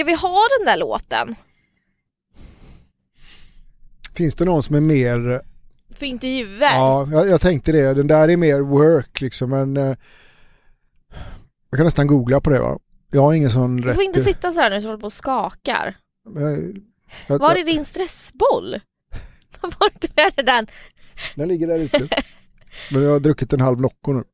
Ska 0.00 0.04
vi 0.04 0.14
ha 0.14 0.48
den 0.58 0.66
där 0.66 0.76
låten? 0.76 1.34
Finns 4.14 4.34
det 4.34 4.44
någon 4.44 4.62
som 4.62 4.76
är 4.76 4.80
mer... 4.80 5.42
För 5.94 6.06
intervjuer? 6.06 6.60
Ja, 6.60 7.08
jag, 7.10 7.28
jag 7.28 7.40
tänkte 7.40 7.72
det. 7.72 7.94
Den 7.94 8.06
där 8.06 8.28
är 8.28 8.36
mer 8.36 8.60
work 8.60 9.20
liksom 9.20 9.50
men... 9.50 9.76
Eh, 9.76 9.96
jag 11.70 11.78
kan 11.78 11.84
nästan 11.84 12.06
googla 12.06 12.40
på 12.40 12.50
det 12.50 12.60
va. 12.60 12.78
Jag 13.10 13.22
har 13.22 13.32
ingen 13.32 13.50
sån 13.50 13.76
du 13.76 13.88
rätt... 13.88 13.94
får 13.94 14.04
inte 14.04 14.24
sitta 14.24 14.52
så 14.52 14.60
här 14.60 14.70
nu 14.70 14.80
så 14.80 14.86
håller 14.86 15.00
på 15.00 15.06
och 15.06 15.12
skakar. 15.12 15.96
Jag, 16.34 16.82
jag, 17.26 17.38
Var 17.38 17.54
är 17.54 17.64
din 17.64 17.84
stressboll? 17.84 18.80
Var 19.60 19.90
inte 19.92 20.08
med 20.16 20.46
den? 20.46 20.66
Den 21.34 21.48
ligger 21.48 21.66
där 21.66 21.78
ute. 21.78 22.08
men 22.90 23.02
jag 23.02 23.10
har 23.10 23.20
druckit 23.20 23.52
en 23.52 23.60
halv 23.60 23.80
Nocco 23.80 24.12
nu. 24.12 24.24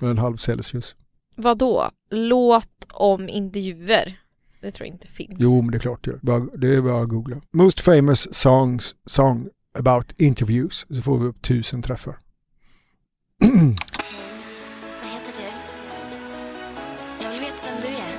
En 0.00 0.18
halv 0.18 0.36
Celsius. 0.36 0.96
Vad 1.36 1.58
då? 1.58 1.90
Låt 2.10 2.86
om 2.88 3.28
intervjuer? 3.28 4.18
Det 4.60 4.70
tror 4.70 4.86
jag 4.86 4.94
inte 4.94 5.08
finns. 5.08 5.34
Jo 5.38 5.62
men 5.62 5.70
det 5.70 5.76
är 5.76 5.80
klart 5.80 6.04
det 6.04 6.10
gör. 6.10 6.58
Det 6.58 6.74
är 6.76 6.80
bara 6.80 7.02
att 7.02 7.08
googla. 7.08 7.40
Most 7.52 7.80
famous 7.80 8.34
songs, 8.34 8.94
song 9.06 9.48
about 9.78 10.12
interviews. 10.16 10.86
Så 10.90 11.02
får 11.02 11.18
vi 11.18 11.26
upp 11.26 11.42
tusen 11.42 11.82
träffar. 11.82 12.12
Vad 13.40 13.50
heter 13.50 15.32
du? 15.36 15.48
Jag 17.24 17.30
vill 17.30 17.40
veta 17.40 17.62
vem 17.64 17.80
du 17.82 17.88
är. 17.88 18.12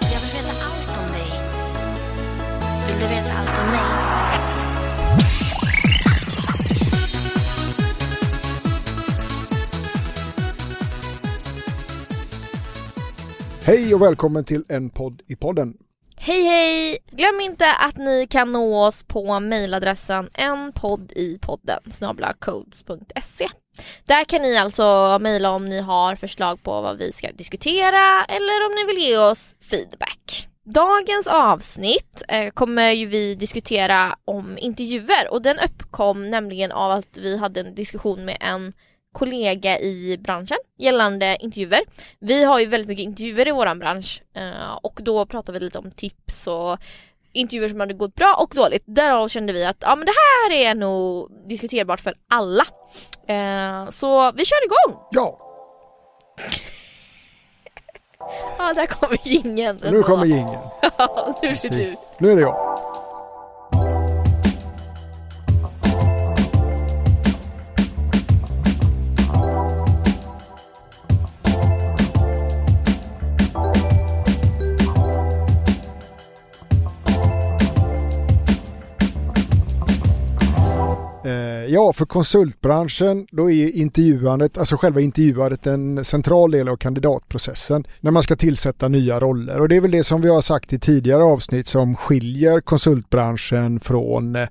Jag 0.00 0.20
vill 0.20 0.32
veta 0.34 0.54
allt 0.64 0.88
om 0.98 1.12
dig. 1.12 1.30
Vill 2.86 3.00
du 3.00 3.06
veta 3.08 3.32
allt 3.32 3.58
om 3.60 3.70
mig? 3.70 4.13
Hej 13.66 13.94
och 13.94 14.02
välkommen 14.02 14.44
till 14.44 14.64
en 14.68 14.90
podd 14.90 15.22
i 15.26 15.36
podden. 15.36 15.76
Hej 16.16 16.42
hej! 16.42 16.98
Glöm 17.10 17.40
inte 17.40 17.72
att 17.72 17.96
ni 17.96 18.26
kan 18.30 18.52
nå 18.52 18.84
oss 18.86 19.02
på 19.02 19.40
mejladressen 19.40 20.30
enpoddipodden 20.34 21.80
snablacodes.se 21.90 23.48
Där 24.04 24.24
kan 24.24 24.42
ni 24.42 24.56
alltså 24.56 25.18
mejla 25.20 25.50
om 25.50 25.68
ni 25.68 25.80
har 25.80 26.16
förslag 26.16 26.62
på 26.62 26.80
vad 26.80 26.98
vi 26.98 27.12
ska 27.12 27.32
diskutera 27.32 28.24
eller 28.24 28.66
om 28.66 28.74
ni 28.74 28.94
vill 28.94 29.02
ge 29.02 29.18
oss 29.18 29.54
feedback. 29.70 30.48
Dagens 30.64 31.26
avsnitt 31.26 32.22
eh, 32.28 32.50
kommer 32.50 32.90
ju 32.90 33.06
vi 33.06 33.34
diskutera 33.34 34.16
om 34.24 34.58
intervjuer 34.58 35.30
och 35.30 35.42
den 35.42 35.58
uppkom 35.58 36.30
nämligen 36.30 36.72
av 36.72 36.90
att 36.90 37.18
vi 37.18 37.36
hade 37.36 37.60
en 37.60 37.74
diskussion 37.74 38.24
med 38.24 38.36
en 38.40 38.72
kollega 39.14 39.78
i 39.78 40.18
branschen 40.20 40.58
gällande 40.78 41.36
intervjuer. 41.40 41.80
Vi 42.18 42.44
har 42.44 42.60
ju 42.60 42.66
väldigt 42.66 42.88
mycket 42.88 43.02
intervjuer 43.04 43.48
i 43.48 43.50
våran 43.50 43.78
bransch 43.78 44.22
eh, 44.36 44.74
och 44.82 45.00
då 45.02 45.26
pratar 45.26 45.52
vi 45.52 45.60
lite 45.60 45.78
om 45.78 45.90
tips 45.90 46.46
och 46.46 46.78
intervjuer 47.32 47.68
som 47.68 47.80
hade 47.80 47.94
gått 47.94 48.14
bra 48.14 48.34
och 48.40 48.52
dåligt. 48.54 48.82
Därav 48.86 49.28
kände 49.28 49.52
vi 49.52 49.64
att 49.64 49.76
ja, 49.80 49.96
men 49.96 50.06
det 50.06 50.12
här 50.12 50.52
är 50.56 50.74
nog 50.74 51.30
diskuterbart 51.48 52.00
för 52.00 52.14
alla. 52.30 52.64
Eh, 53.28 53.88
så 53.90 54.32
vi 54.32 54.44
kör 54.44 54.64
igång! 54.64 55.00
Ja, 55.10 55.40
Ja, 58.58 58.74
där 58.74 58.86
kommer 58.86 59.18
jingeln. 59.28 59.78
nu 59.90 60.02
kommer 60.02 60.26
jingeln. 60.26 60.58
Ja, 60.98 61.38
nu 61.42 61.48
är 61.48 61.58
det 61.62 61.68
du. 61.68 61.96
Nu 62.18 62.30
är 62.30 62.36
det 62.36 62.42
jag. 62.42 62.78
Eh, 81.64 81.70
ja, 81.70 81.92
för 81.92 82.06
konsultbranschen 82.06 83.26
då 83.30 83.50
är 83.50 83.70
intervjuandet, 83.70 84.58
alltså 84.58 84.76
själva 84.76 85.00
intervjuandet 85.00 85.66
en 85.66 86.04
central 86.04 86.50
del 86.50 86.68
av 86.68 86.76
kandidatprocessen 86.76 87.84
när 88.00 88.10
man 88.10 88.22
ska 88.22 88.36
tillsätta 88.36 88.88
nya 88.88 89.20
roller. 89.20 89.60
Och 89.60 89.68
det 89.68 89.76
är 89.76 89.80
väl 89.80 89.90
det 89.90 90.04
som 90.04 90.20
vi 90.20 90.28
har 90.28 90.40
sagt 90.40 90.72
i 90.72 90.78
tidigare 90.78 91.22
avsnitt 91.22 91.66
som 91.66 91.96
skiljer 91.96 92.60
konsultbranschen 92.60 93.80
från, 93.80 94.36
eh, 94.36 94.48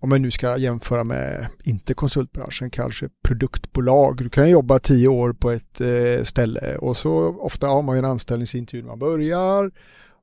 om 0.00 0.08
man 0.08 0.22
nu 0.22 0.30
ska 0.30 0.56
jämföra 0.56 1.04
med, 1.04 1.46
inte 1.64 1.94
konsultbranschen, 1.94 2.70
kanske 2.70 3.08
produktbolag. 3.24 4.16
Du 4.16 4.28
kan 4.28 4.50
jobba 4.50 4.78
tio 4.78 5.08
år 5.08 5.32
på 5.32 5.50
ett 5.50 5.80
eh, 5.80 6.24
ställe 6.24 6.76
och 6.76 6.96
så 6.96 7.36
ofta 7.40 7.66
har 7.66 7.82
man 7.82 7.96
ju 7.96 7.98
en 7.98 8.04
anställningsintervju 8.04 8.82
när 8.82 8.88
man 8.88 8.98
börjar 8.98 9.70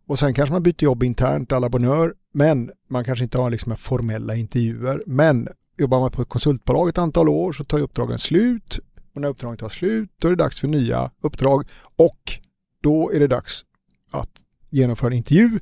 och 0.07 0.19
sen 0.19 0.33
kanske 0.33 0.53
man 0.53 0.63
byter 0.63 0.83
jobb 0.83 1.03
internt 1.03 1.51
alla 1.51 1.69
bonheur 1.69 2.13
men 2.33 2.71
man 2.89 3.03
kanske 3.03 3.23
inte 3.23 3.37
har 3.37 3.49
liksom 3.49 3.75
formella 3.75 4.35
intervjuer. 4.35 5.03
Men 5.05 5.47
jobbar 5.77 5.99
man 5.99 6.11
på 6.11 6.21
ett 6.21 6.29
konsultbolag 6.29 6.89
ett 6.89 6.97
antal 6.97 7.29
år 7.29 7.53
så 7.53 7.63
tar 7.63 7.79
uppdragen 7.79 8.19
slut 8.19 8.79
och 9.15 9.21
när 9.21 9.27
uppdragen 9.27 9.57
tar 9.57 9.69
slut 9.69 10.09
då 10.17 10.27
är 10.27 10.31
det 10.31 10.43
dags 10.43 10.59
för 10.59 10.67
nya 10.67 11.11
uppdrag 11.21 11.67
och 11.95 12.39
då 12.81 13.11
är 13.11 13.19
det 13.19 13.27
dags 13.27 13.65
att 14.11 14.29
genomföra 14.69 15.07
en 15.07 15.17
intervju 15.17 15.59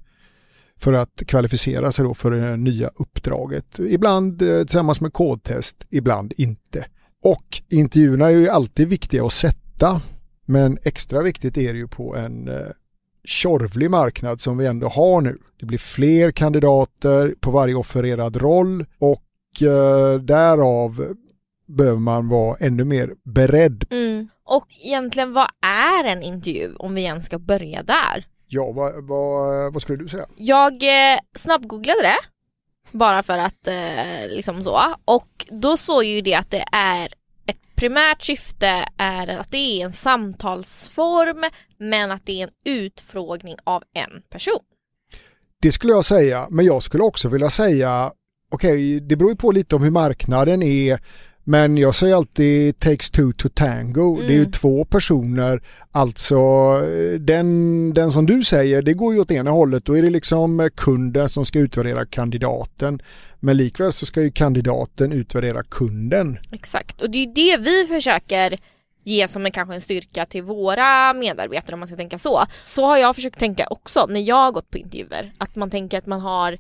för 0.78 0.94
att 0.94 1.24
kvalificera 1.28 1.92
sig 1.92 2.06
då 2.06 2.14
för 2.14 2.32
det 2.32 2.58
nya 2.58 2.90
uppdraget. 2.96 3.80
Ibland 3.80 4.42
eh, 4.42 4.60
tillsammans 4.60 5.02
med 5.02 5.14
kodtest, 5.14 5.86
ibland 5.90 6.34
inte. 6.38 6.86
Och 7.24 7.62
intervjuerna 7.70 8.26
är 8.26 8.36
ju 8.36 8.50
alltid 8.50 8.88
viktiga 8.88 9.26
att 9.26 9.34
sätta 9.34 10.02
men 10.46 10.78
extra 10.84 11.22
viktigt 11.22 11.58
är 11.58 11.74
det 11.74 11.80
ju 11.80 11.88
på 11.88 12.16
en 12.16 12.48
eh, 12.48 12.68
tjorvlig 13.24 13.90
marknad 13.92 14.40
som 14.40 14.58
vi 14.58 14.66
ändå 14.66 14.88
har 14.88 15.22
nu. 15.22 15.38
Det 15.60 15.66
blir 15.66 15.78
fler 15.78 16.32
kandidater 16.32 17.36
på 17.40 17.52
varje 17.52 17.76
offererad 17.76 18.36
roll 18.36 18.86
och 19.00 19.24
eh, 19.62 20.14
därav 20.14 21.16
behöver 21.66 22.00
man 22.00 22.30
vara 22.30 22.58
ännu 22.60 22.84
mer 22.84 23.14
beredd. 23.24 23.86
Mm. 23.92 24.30
Och 24.44 24.68
egentligen 24.70 25.34
vad 25.34 25.48
är 25.62 26.04
en 26.04 26.24
intervju 26.24 26.76
om 26.76 26.96
vi 26.96 27.02
igen 27.02 27.24
ska 27.24 27.40
börja 27.40 27.84
där? 27.84 28.26
Ja, 28.48 28.72
vad, 28.72 29.08
vad, 29.08 29.74
vad 29.74 29.82
skulle 29.82 30.04
du 30.04 30.10
säga? 30.10 30.26
Jag 30.36 30.74
eh, 30.74 31.20
snabbgooglade 31.36 32.02
det 32.02 32.18
bara 32.92 33.24
för 33.24 33.38
att 33.38 33.68
eh, 33.68 34.28
liksom 34.30 34.64
så 34.64 34.96
och 35.06 35.46
då 35.50 35.78
såg 35.78 36.04
ju 36.04 36.22
det 36.22 36.36
att 36.36 36.52
det 36.52 36.66
är 36.72 37.14
ett 37.46 37.76
primärt 37.76 38.22
syfte 38.22 38.86
är 38.98 39.28
att 39.28 39.52
det 39.52 39.58
är 39.58 39.86
en 39.86 39.94
samtalsform 39.94 41.44
men 41.78 42.12
att 42.12 42.26
det 42.26 42.42
är 42.42 42.44
en 42.44 42.54
utfrågning 42.66 43.56
av 43.64 43.84
en 43.94 44.22
person. 44.30 44.60
Det 45.62 45.72
skulle 45.72 45.94
jag 45.94 46.06
säga, 46.06 46.48
men 46.50 46.66
jag 46.66 46.84
skulle 46.84 47.04
också 47.04 47.30
vilja 47.30 47.50
säga, 47.50 48.12
okej, 48.54 49.00
det 49.00 49.16
beror 49.16 49.32
ju 49.32 49.36
på 49.36 49.52
lite 49.52 49.76
om 49.76 49.84
hur 49.84 49.92
marknaden 49.92 50.64
är, 50.64 51.00
men 51.44 51.78
jag 51.78 51.96
säger 51.96 52.16
alltid 52.16 52.80
takes 52.80 53.12
two 53.12 53.32
to 53.38 53.50
tango. 53.54 54.18
Det 54.18 54.26
är 54.26 54.30
ju 54.32 54.40
Mm. 54.40 54.52
två 54.52 54.86
personer, 54.86 55.62
alltså 55.92 56.40
den, 57.20 57.94
den 57.94 58.12
som 58.12 58.26
du 58.26 58.44
säger, 58.44 58.82
det 58.82 58.94
går 58.94 59.14
ju 59.14 59.20
åt 59.20 59.32
ena 59.32 59.52
hållet, 59.52 59.86
då 59.86 59.98
är 59.98 60.02
det 60.02 60.10
liksom 60.10 60.70
kunden 60.76 61.30
som 61.30 61.46
ska 61.46 61.60
utvärdera 61.60 62.06
kandidaten. 62.06 63.02
Men 63.40 63.58
likväl 63.58 63.94
så 63.94 64.06
ska 64.06 64.22
ju 64.22 64.32
kandidaten 64.32 65.12
utvärdera 65.12 65.64
kunden. 65.64 66.38
Exakt 66.52 67.02
och 67.02 67.10
det 67.10 67.18
är 67.18 67.26
ju 67.26 67.34
det 67.34 67.58
vi 67.58 67.88
försöker 67.88 68.58
ge 69.04 69.28
som 69.28 69.46
en 69.46 69.52
kanske 69.52 69.76
en 69.76 69.82
styrka 69.82 70.26
till 70.26 70.44
våra 70.44 71.14
medarbetare 71.14 71.74
om 71.74 71.80
man 71.80 71.88
ska 71.88 71.98
tänka 71.98 72.18
så. 72.18 72.44
Så 72.64 72.86
har 72.86 72.98
jag 72.98 73.16
försökt 73.16 73.40
tänka 73.40 73.68
också 73.70 74.06
när 74.10 74.20
jag 74.20 74.36
har 74.36 74.52
gått 74.52 74.70
på 74.70 74.78
intervjuer. 74.78 75.34
Att 75.38 75.56
man 75.56 75.70
tänker 75.70 75.98
att 75.98 76.06
man 76.06 76.22
har 76.22 76.52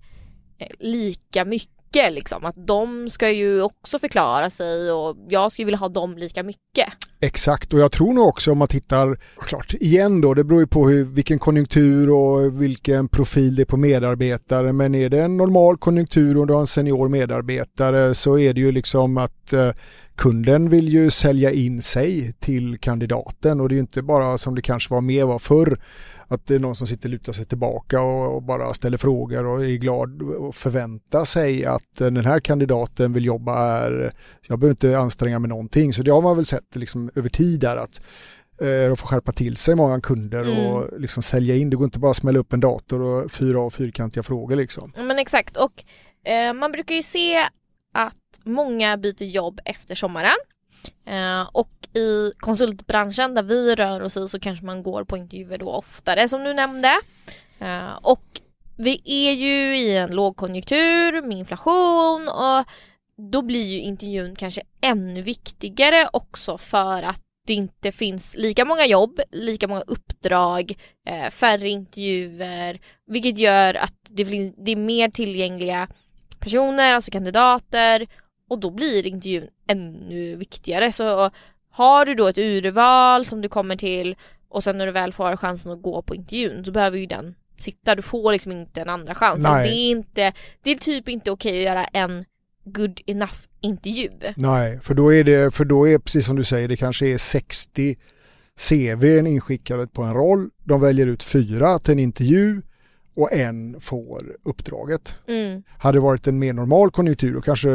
eh, 0.57 0.67
lika 0.79 1.45
mycket 1.45 1.69
liksom. 1.93 2.45
Att 2.45 2.67
de 2.67 3.09
ska 3.09 3.29
ju 3.29 3.61
också 3.61 3.99
förklara 3.99 4.49
sig 4.49 4.91
och 4.91 5.17
jag 5.29 5.51
skulle 5.51 5.65
vilja 5.65 5.77
ha 5.77 5.89
dem 5.89 6.17
lika 6.17 6.43
mycket. 6.43 6.87
Exakt 7.19 7.73
och 7.73 7.79
jag 7.79 7.91
tror 7.91 8.13
nog 8.13 8.27
också 8.27 8.51
om 8.51 8.57
man 8.57 8.67
tittar, 8.67 9.17
klart 9.39 9.73
igen 9.73 10.21
då, 10.21 10.33
det 10.33 10.43
beror 10.43 10.61
ju 10.61 10.67
på 10.67 10.89
hur, 10.89 11.05
vilken 11.05 11.39
konjunktur 11.39 12.11
och 12.11 12.61
vilken 12.61 13.07
profil 13.07 13.55
det 13.55 13.61
är 13.61 13.65
på 13.65 13.77
medarbetare. 13.77 14.73
Men 14.73 14.95
är 14.95 15.09
det 15.09 15.21
en 15.21 15.37
normal 15.37 15.77
konjunktur 15.77 16.37
och 16.37 16.47
du 16.47 16.53
har 16.53 16.61
en 16.61 16.67
senior 16.67 17.09
medarbetare 17.09 18.15
så 18.15 18.39
är 18.39 18.53
det 18.53 18.61
ju 18.61 18.71
liksom 18.71 19.17
att 19.17 19.53
eh, 19.53 19.71
kunden 20.15 20.69
vill 20.69 20.89
ju 20.89 21.11
sälja 21.11 21.51
in 21.51 21.81
sig 21.81 22.33
till 22.39 22.77
kandidaten 22.77 23.61
och 23.61 23.69
det 23.69 23.73
är 23.73 23.77
ju 23.77 23.81
inte 23.81 24.01
bara 24.01 24.37
som 24.37 24.55
det 24.55 24.61
kanske 24.61 24.93
var 24.93 25.01
mer 25.01 25.25
var 25.25 25.39
förr 25.39 25.79
att 26.27 26.45
det 26.47 26.55
är 26.55 26.59
någon 26.59 26.75
som 26.75 26.87
sitter 26.87 27.09
och 27.09 27.11
lutar 27.11 27.33
sig 27.33 27.45
tillbaka 27.45 28.01
och, 28.01 28.35
och 28.35 28.43
bara 28.43 28.73
ställer 28.73 28.97
frågor 28.97 29.45
och 29.45 29.65
är 29.65 29.75
glad 29.75 30.21
och 30.21 30.55
förväntar 30.55 31.25
sig 31.25 31.65
att 31.65 32.01
eh, 32.01 32.07
den 32.07 32.25
här 32.25 32.39
kandidaten 32.39 33.13
vill 33.13 33.25
jobba 33.25 33.55
här. 33.55 34.11
Jag 34.47 34.59
behöver 34.59 34.71
inte 34.71 34.97
anstränga 34.99 35.39
mig 35.39 35.49
någonting. 35.49 35.93
Så 35.93 36.01
det 36.01 36.11
har 36.11 36.21
man 36.21 36.35
väl 36.35 36.45
sett 36.45 36.75
liksom, 36.75 37.11
över 37.15 37.29
tid 37.29 37.59
där 37.59 37.77
att 37.77 38.01
eh, 38.61 38.89
de 38.89 38.97
får 38.97 39.07
skärpa 39.07 39.31
till 39.31 39.57
sig 39.57 39.75
många 39.75 40.01
kunder 40.01 40.41
Mm. 40.43 40.65
och 40.73 40.99
liksom 40.99 41.23
sälja 41.23 41.55
in. 41.55 41.69
Det 41.69 41.75
går 41.75 41.85
inte 41.85 41.99
bara 41.99 42.11
att 42.11 42.17
smälla 42.17 42.39
upp 42.39 42.53
en 42.53 42.59
dator 42.59 43.01
och 43.01 43.31
fyra 43.31 43.59
av 43.61 43.69
fyrkantiga 43.69 44.23
frågor 44.23 44.55
liksom. 44.55 44.91
Men 44.95 45.19
exakt 45.19 45.57
och 45.57 45.83
eh, 46.31 46.53
man 46.53 46.71
brukar 46.71 46.95
ju 46.95 47.03
se 47.03 47.37
att 47.93 48.15
många 48.43 48.97
byter 48.97 49.23
jobb 49.23 49.59
efter 49.65 49.95
sommaren. 49.95 50.35
Eh, 51.05 51.49
och 51.51 51.69
i 51.93 52.31
konsultbranschen 52.37 53.33
där 53.35 53.43
vi 53.43 53.75
rör 53.75 54.01
oss 54.01 54.17
i 54.17 54.27
så 54.27 54.39
kanske 54.39 54.65
man 54.65 54.83
går 54.83 55.03
på 55.03 55.17
intervjuer 55.17 55.57
då 55.57 55.69
oftare 55.69 56.29
som 56.29 56.43
du 56.43 56.53
nämnde. 56.53 56.91
Eh, 57.59 57.93
och 58.01 58.41
vi 58.77 59.01
är 59.05 59.31
ju 59.31 59.77
i 59.77 59.97
en 59.97 60.15
lågkonjunktur 60.15 61.21
med 61.21 61.37
inflation 61.37 62.27
och 62.27 62.65
då 63.31 63.41
blir 63.41 63.65
ju 63.65 63.79
intervjun 63.79 64.35
kanske 64.35 64.61
ännu 64.81 65.21
viktigare 65.21 66.09
också 66.13 66.57
för 66.57 67.03
att 67.03 67.19
det 67.47 67.53
inte 67.53 67.91
finns 67.91 68.35
lika 68.35 68.65
många 68.65 68.85
jobb, 68.85 69.19
lika 69.31 69.67
många 69.67 69.81
uppdrag, 69.81 70.73
eh, 71.07 71.29
färre 71.29 71.69
intervjuer, 71.69 72.79
vilket 73.05 73.37
gör 73.37 73.73
att 73.73 73.95
det, 74.09 74.25
blir, 74.25 74.53
det 74.57 74.71
är 74.71 74.75
mer 74.75 75.09
tillgängliga 75.09 75.87
personer, 76.39 76.93
alltså 76.93 77.11
kandidater 77.11 78.07
och 78.49 78.59
då 78.59 78.69
blir 78.69 79.07
intervjun 79.07 79.47
ännu 79.67 80.35
viktigare. 80.35 80.91
Så 80.91 81.29
har 81.71 82.05
du 82.05 82.15
då 82.15 82.27
ett 82.27 82.37
urval 82.37 83.25
som 83.25 83.41
du 83.41 83.49
kommer 83.49 83.75
till 83.75 84.15
och 84.49 84.63
sen 84.63 84.77
när 84.77 84.85
du 84.85 84.91
väl 84.91 85.13
får 85.13 85.37
chansen 85.37 85.71
att 85.71 85.81
gå 85.81 86.01
på 86.01 86.15
intervjun 86.15 86.65
så 86.65 86.71
behöver 86.71 86.97
ju 86.97 87.05
den 87.05 87.35
sitta. 87.57 87.95
Du 87.95 88.01
får 88.01 88.31
liksom 88.31 88.51
inte 88.51 88.81
en 88.81 88.89
andra 88.89 89.15
chans. 89.15 89.43
Nej. 89.43 89.69
Det 89.69 89.75
är, 89.75 89.91
inte, 89.91 90.33
det 90.63 90.71
är 90.71 90.75
typ 90.75 91.09
inte 91.09 91.31
okej 91.31 91.57
att 91.67 91.73
göra 91.75 91.85
en 91.85 92.25
good 92.63 93.01
enough 93.05 93.37
intervju. 93.61 94.09
Nej, 94.35 94.79
för 94.79 94.93
då 94.93 95.13
är 95.13 95.23
det, 95.23 95.55
för 95.55 95.65
då 95.65 95.87
är 95.87 95.97
precis 95.97 96.25
som 96.25 96.35
du 96.35 96.43
säger, 96.43 96.67
det 96.67 96.77
kanske 96.77 97.07
är 97.07 97.17
60 97.17 97.95
CVn 98.69 99.27
inskickade 99.27 99.87
på 99.87 100.03
en 100.03 100.13
roll. 100.13 100.49
De 100.63 100.81
väljer 100.81 101.07
ut 101.07 101.23
fyra 101.23 101.79
till 101.79 101.91
en 101.91 101.99
intervju 101.99 102.61
och 103.15 103.33
en 103.33 103.81
får 103.81 104.35
uppdraget. 104.43 105.15
Mm, 105.27 105.63
Hade 105.77 105.97
det 105.97 106.01
varit 106.01 106.27
en 106.27 106.39
mer 106.39 106.53
normal 106.53 106.91
konjunktur 106.91 107.33
då 107.33 107.41
kanske 107.41 107.69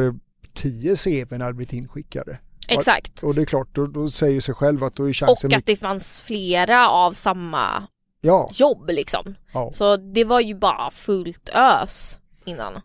10 0.62 0.96
CVn 0.96 1.40
hade 1.40 1.54
blivit 1.54 1.72
inskickade. 1.72 2.38
exakt. 2.68 3.22
Och 3.22 3.34
det 3.34 3.42
är 3.42 3.46
klart, 3.46 3.68
då, 3.72 3.86
då 3.86 4.08
säger 4.08 4.40
sig 4.40 4.54
själv 4.54 4.84
att 4.84 4.94
då 4.96 5.08
är 5.08 5.12
chansen 5.12 5.50
Och 5.50 5.56
att 5.56 5.66
det 5.66 5.76
fanns 5.76 6.20
flera 6.20 6.88
av 6.88 7.12
samma 7.12 7.86
Ja, 8.20 8.50
jobb 8.54 8.90
liksom. 8.90 9.34
ja. 9.52 9.70
Så 9.72 9.96
det 9.96 10.24
var 10.24 10.40
ju 10.40 10.54
bara 10.54 10.90
fullt 10.90 11.48
ös 11.48 12.18
innan. 12.44 12.80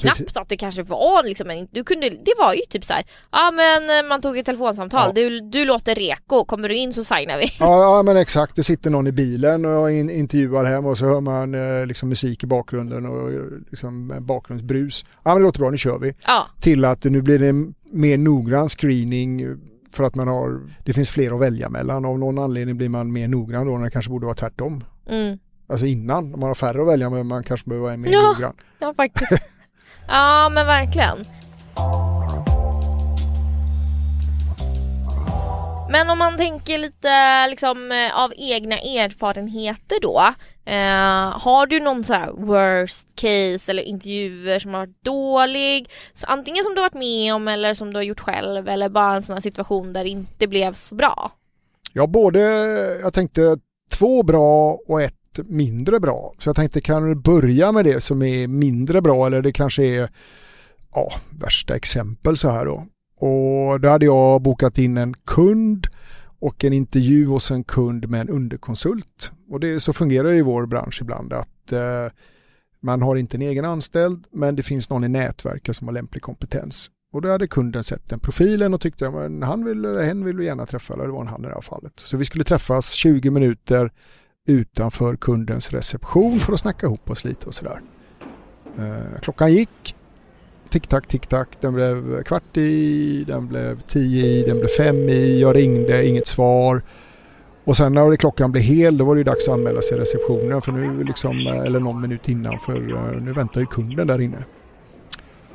Knappt 0.00 0.36
att 0.36 0.48
det 0.48 0.56
kanske 0.56 0.82
var 0.82 1.22
liksom 1.22 1.50
en, 1.50 1.68
du 1.70 1.84
kunde, 1.84 2.10
det 2.10 2.32
var 2.38 2.54
ju 2.54 2.60
typ 2.68 2.84
så 2.84 2.92
här, 2.92 3.02
ja 3.32 3.50
men 3.50 3.90
eh, 4.04 4.08
man 4.08 4.20
tog 4.22 4.38
ett 4.38 4.46
telefonsamtal, 4.46 5.06
Ja. 5.06 5.12
du, 5.22 5.40
du 5.40 5.64
låter 5.64 5.94
reko, 5.94 6.44
kommer 6.44 6.68
du 6.68 6.74
in 6.76 6.92
så 6.92 7.04
signar 7.04 7.38
vi. 7.38 7.44
Ja, 7.60 7.96
ja 7.96 8.02
men 8.02 8.16
exakt, 8.16 8.56
det 8.56 8.62
sitter 8.62 8.90
någon 8.90 9.06
i 9.06 9.12
bilen 9.12 9.64
och 9.64 9.92
in, 9.92 10.10
intervjuar 10.10 10.64
hem 10.64 10.86
och 10.86 10.98
så 10.98 11.04
hör 11.06 11.20
man 11.20 11.54
eh, 11.54 11.86
liksom 11.86 12.08
musik 12.08 12.44
i 12.44 12.46
bakgrunden 12.46 13.06
och 13.06 13.32
eh, 13.32 13.40
liksom 13.70 14.14
bakgrundsbrus. 14.20 15.04
Ja 15.24 15.30
men 15.30 15.36
det 15.36 15.42
låter 15.42 15.60
bra, 15.60 15.70
nu 15.70 15.76
kör 15.78 15.98
vi. 15.98 16.14
Ja, 16.26 16.46
Till 16.60 16.84
att 16.84 17.04
nu 17.04 17.22
blir 17.22 17.38
det 17.38 17.48
en 17.48 17.74
mer 17.92 18.18
noggrann 18.18 18.68
screening 18.68 19.56
för 19.92 20.04
att 20.04 20.14
man 20.14 20.28
har, 20.28 20.60
det 20.84 20.92
finns 20.92 21.10
fler 21.10 21.34
att 21.34 21.40
välja 21.40 21.68
mellan. 21.68 22.04
Av 22.04 22.18
någon 22.18 22.38
anledning 22.38 22.76
blir 22.76 22.88
man 22.88 23.12
mer 23.12 23.28
noggrann 23.28 23.66
då 23.66 23.76
när 23.78 23.84
det 23.84 23.90
kanske 23.90 24.10
borde 24.10 24.26
vara 24.26 24.36
tvärtom. 24.36 24.84
mm. 25.08 25.38
Alltså 25.68 25.86
innan, 25.86 26.34
om 26.34 26.40
man 26.40 26.48
har 26.48 26.54
färre 26.54 26.82
att 26.82 26.88
välja 26.88 27.10
med, 27.10 27.26
man 27.26 27.44
kanske 27.44 27.68
behöver 27.68 27.86
vara 27.86 27.96
mer 27.96 28.10
Ja. 28.12 28.22
noggrann. 28.32 28.54
ja 28.78 28.94
faktiskt. 28.96 29.32
ja 30.10 30.48
men 30.48 30.66
verkligen. 30.66 31.24
Men 35.90 36.10
om 36.10 36.18
man 36.18 36.36
tänker 36.36 36.78
lite 36.78 37.46
liksom 37.48 37.92
eh, 37.92 38.18
av 38.18 38.32
egna 38.36 38.78
erfarenheter 38.78 40.00
då. 40.02 40.34
Eh, 40.64 41.38
har 41.38 41.66
du 41.66 41.80
någon 41.80 42.04
så 42.04 42.14
här 42.14 42.30
worst 42.32 43.08
case 43.14 43.70
eller 43.70 43.82
intervjuer 43.82 44.58
som 44.58 44.74
har 44.74 44.80
varit 44.80 45.04
dålig? 45.04 45.90
Så 46.12 46.26
antingen 46.26 46.64
som 46.64 46.74
du 46.74 46.80
har 46.80 46.84
varit 46.84 47.00
med 47.02 47.34
om 47.34 47.48
eller 47.48 47.74
som 47.74 47.92
du 47.92 47.98
har 47.98 48.02
gjort 48.02 48.20
själv 48.20 48.68
eller 48.68 48.88
bara 48.88 49.16
en 49.16 49.22
sån 49.22 49.34
här 49.34 49.40
situation 49.40 49.92
där 49.92 50.04
det 50.04 50.10
inte 50.10 50.46
blev 50.46 50.72
så 50.72 50.94
bra. 50.94 51.32
Ja, 51.92 52.06
både, 52.06 52.40
jag 53.02 53.12
tänkte 53.12 53.58
två 53.92 54.22
bra 54.22 54.78
och 54.88 55.02
ett 55.02 55.19
mindre 55.38 56.00
bra. 56.00 56.34
Så 56.38 56.48
jag 56.48 56.56
tänkte 56.56 56.80
kan 56.80 57.08
du 57.08 57.14
börja 57.14 57.72
med 57.72 57.84
det 57.84 58.00
som 58.00 58.22
är 58.22 58.48
mindre 58.48 59.02
bra 59.02 59.26
eller 59.26 59.42
det 59.42 59.52
kanske 59.52 59.84
är 59.84 60.10
ja, 60.94 61.12
värsta 61.30 61.76
exempel 61.76 62.36
så 62.36 62.50
här 62.50 62.64
då. 62.64 62.86
Och 63.20 63.80
då 63.80 63.88
hade 63.88 64.04
jag 64.04 64.42
bokat 64.42 64.78
in 64.78 64.96
en 64.96 65.14
kund 65.14 65.86
och 66.38 66.64
en 66.64 66.72
intervju 66.72 67.26
hos 67.26 67.50
en 67.50 67.64
kund 67.64 68.08
med 68.08 68.20
en 68.20 68.28
underkonsult. 68.28 69.30
Och 69.50 69.60
det, 69.60 69.80
så 69.80 69.92
fungerar 69.92 70.28
det 70.28 70.36
i 70.36 70.42
vår 70.42 70.66
bransch 70.66 70.98
ibland 71.00 71.32
att 71.32 71.72
eh, 71.72 72.06
man 72.82 73.02
har 73.02 73.16
inte 73.16 73.36
en 73.36 73.42
egen 73.42 73.64
anställd 73.64 74.24
men 74.30 74.56
det 74.56 74.62
finns 74.62 74.90
någon 74.90 75.04
i 75.04 75.08
nätverket 75.08 75.76
som 75.76 75.88
har 75.88 75.94
lämplig 75.94 76.22
kompetens. 76.22 76.90
Och 77.12 77.22
då 77.22 77.30
hade 77.30 77.46
kunden 77.46 77.84
sett 77.84 78.08
den 78.08 78.20
profilen 78.20 78.74
och 78.74 78.80
tyckte 78.80 79.08
att 79.08 79.14
han 79.42 79.64
vill, 79.64 79.86
hen 79.86 80.24
vill 80.24 80.40
gärna 80.40 80.66
träffa, 80.66 80.94
eller 80.94 81.04
det 81.04 81.12
var 81.12 81.20
en 81.20 81.26
han 81.26 81.44
i 81.44 81.48
det 81.48 81.54
här 81.54 81.60
fallet. 81.60 81.92
Så 81.96 82.16
vi 82.16 82.24
skulle 82.24 82.44
träffas 82.44 82.90
20 82.92 83.30
minuter 83.30 83.90
utanför 84.48 85.16
kundens 85.16 85.70
reception 85.70 86.40
för 86.40 86.52
att 86.52 86.60
snacka 86.60 86.86
ihop 86.86 87.10
oss 87.10 87.24
lite 87.24 87.46
och 87.46 87.54
sådär. 87.54 87.80
Eh, 88.78 89.18
klockan 89.20 89.52
gick, 89.52 89.94
tick-tack, 90.70 91.06
tick-tack, 91.06 91.48
den 91.60 91.74
blev 91.74 92.22
kvart 92.22 92.56
i, 92.56 93.24
den 93.24 93.48
blev 93.48 93.80
tio 93.80 94.26
i, 94.26 94.42
den 94.42 94.58
blev 94.58 94.68
fem 94.68 94.96
i, 94.96 95.40
jag 95.40 95.56
ringde, 95.56 96.06
inget 96.06 96.26
svar. 96.26 96.82
Och 97.64 97.76
sen 97.76 97.94
när 97.94 98.16
klockan 98.16 98.52
blev 98.52 98.64
hel 98.64 98.98
då 98.98 99.04
var 99.04 99.14
det 99.14 99.18
ju 99.18 99.24
dags 99.24 99.48
att 99.48 99.54
anmäla 99.54 99.82
sig 99.82 99.96
i 99.96 100.00
receptionen 100.00 100.62
för 100.62 100.72
nu 100.72 101.04
liksom, 101.04 101.46
eh, 101.46 101.58
eller 101.58 101.80
någon 101.80 102.00
minut 102.00 102.28
innan 102.28 102.58
för 102.58 103.12
eh, 103.14 103.22
nu 103.22 103.32
väntar 103.32 103.60
ju 103.60 103.66
kunden 103.66 104.06
där 104.06 104.20
inne. 104.20 104.44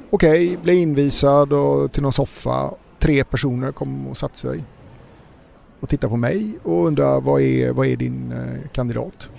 Okej, 0.09 0.57
blev 0.57 0.75
invisad 0.75 1.53
och 1.53 1.91
till 1.91 2.03
någon 2.03 2.13
soffa. 2.13 2.71
Tre 2.99 3.23
personer 3.23 3.71
kom 3.71 4.07
och 4.07 4.17
satte 4.17 4.37
sig 4.37 4.63
och 5.85 5.89
tittade 5.89 6.11
på 6.11 6.17
mig 6.17 6.59
och 6.63 6.87
undrade 6.87 7.19
vad 7.19 7.41
är, 7.41 7.71
vad 7.71 7.87
är 7.87 7.95
din 7.95 8.31
eh, 8.31 8.69
kandidat? 8.71 9.29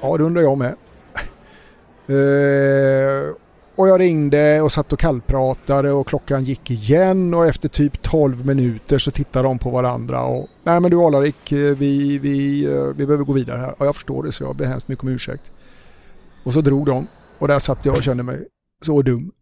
Ja, 0.00 0.16
det 0.16 0.24
undrar 0.24 0.42
jag 0.42 0.58
med. 0.58 0.74
Eh, 2.06 3.34
och 3.76 3.88
jag 3.88 4.00
ringde 4.00 4.60
och 4.60 4.72
satt 4.72 4.92
och 4.92 4.98
kallpratade 4.98 5.92
och 5.92 6.06
klockan 6.06 6.44
gick 6.44 6.70
igen 6.70 7.34
och 7.34 7.46
efter 7.46 7.68
typ 7.68 8.02
12 8.02 8.46
minuter 8.46 8.98
så 8.98 9.10
tittade 9.10 9.48
de 9.48 9.58
på 9.58 9.70
varandra 9.70 10.24
och 10.24 10.48
nej 10.62 10.80
men 10.80 10.90
du 10.90 10.96
Alarik, 10.96 11.52
eh, 11.52 11.76
vi, 11.76 12.18
vi, 12.18 12.64
eh, 12.64 12.84
vi 12.84 13.06
behöver 13.06 13.24
gå 13.24 13.32
vidare 13.32 13.58
här. 13.58 13.74
Ja, 13.78 13.84
jag 13.84 13.94
förstår 13.94 14.22
det 14.22 14.32
så 14.32 14.44
jag 14.44 14.56
ber 14.56 14.64
hemskt 14.64 14.88
mycket 14.88 15.02
om 15.02 15.08
ursäkt. 15.08 15.52
Och 16.44 16.52
så 16.52 16.60
drog 16.60 16.86
de 16.86 17.06
och 17.38 17.48
där 17.48 17.58
satt 17.58 17.84
jag 17.84 17.96
och 17.96 18.02
kände 18.02 18.22
mig 18.22 18.46
så 18.82 19.02
dum. 19.02 19.32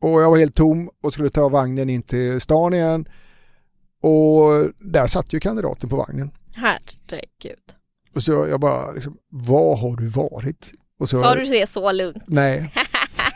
Och 0.00 0.22
jag 0.22 0.30
var 0.30 0.38
helt 0.38 0.54
tom 0.54 0.90
och 1.02 1.12
skulle 1.12 1.30
ta 1.30 1.48
vagnen 1.48 1.90
in 1.90 2.02
till 2.02 2.40
stan 2.40 2.74
igen. 2.74 3.06
Och 4.02 4.70
där 4.78 5.06
satt 5.06 5.32
ju 5.32 5.40
kandidaten 5.40 5.88
på 5.90 5.96
vagnen. 5.96 6.30
Herregud. 6.54 7.58
Och 8.14 8.22
så 8.22 8.32
jag 8.32 8.60
bara, 8.60 8.92
liksom, 8.92 9.16
vad 9.28 9.78
har 9.78 9.96
du 9.96 10.06
varit? 10.06 10.72
Och 10.98 11.08
så, 11.08 11.20
Sa 11.20 11.34
du 11.34 11.44
det 11.44 11.70
så 11.70 11.92
lugnt? 11.92 12.22
Nej, 12.26 12.72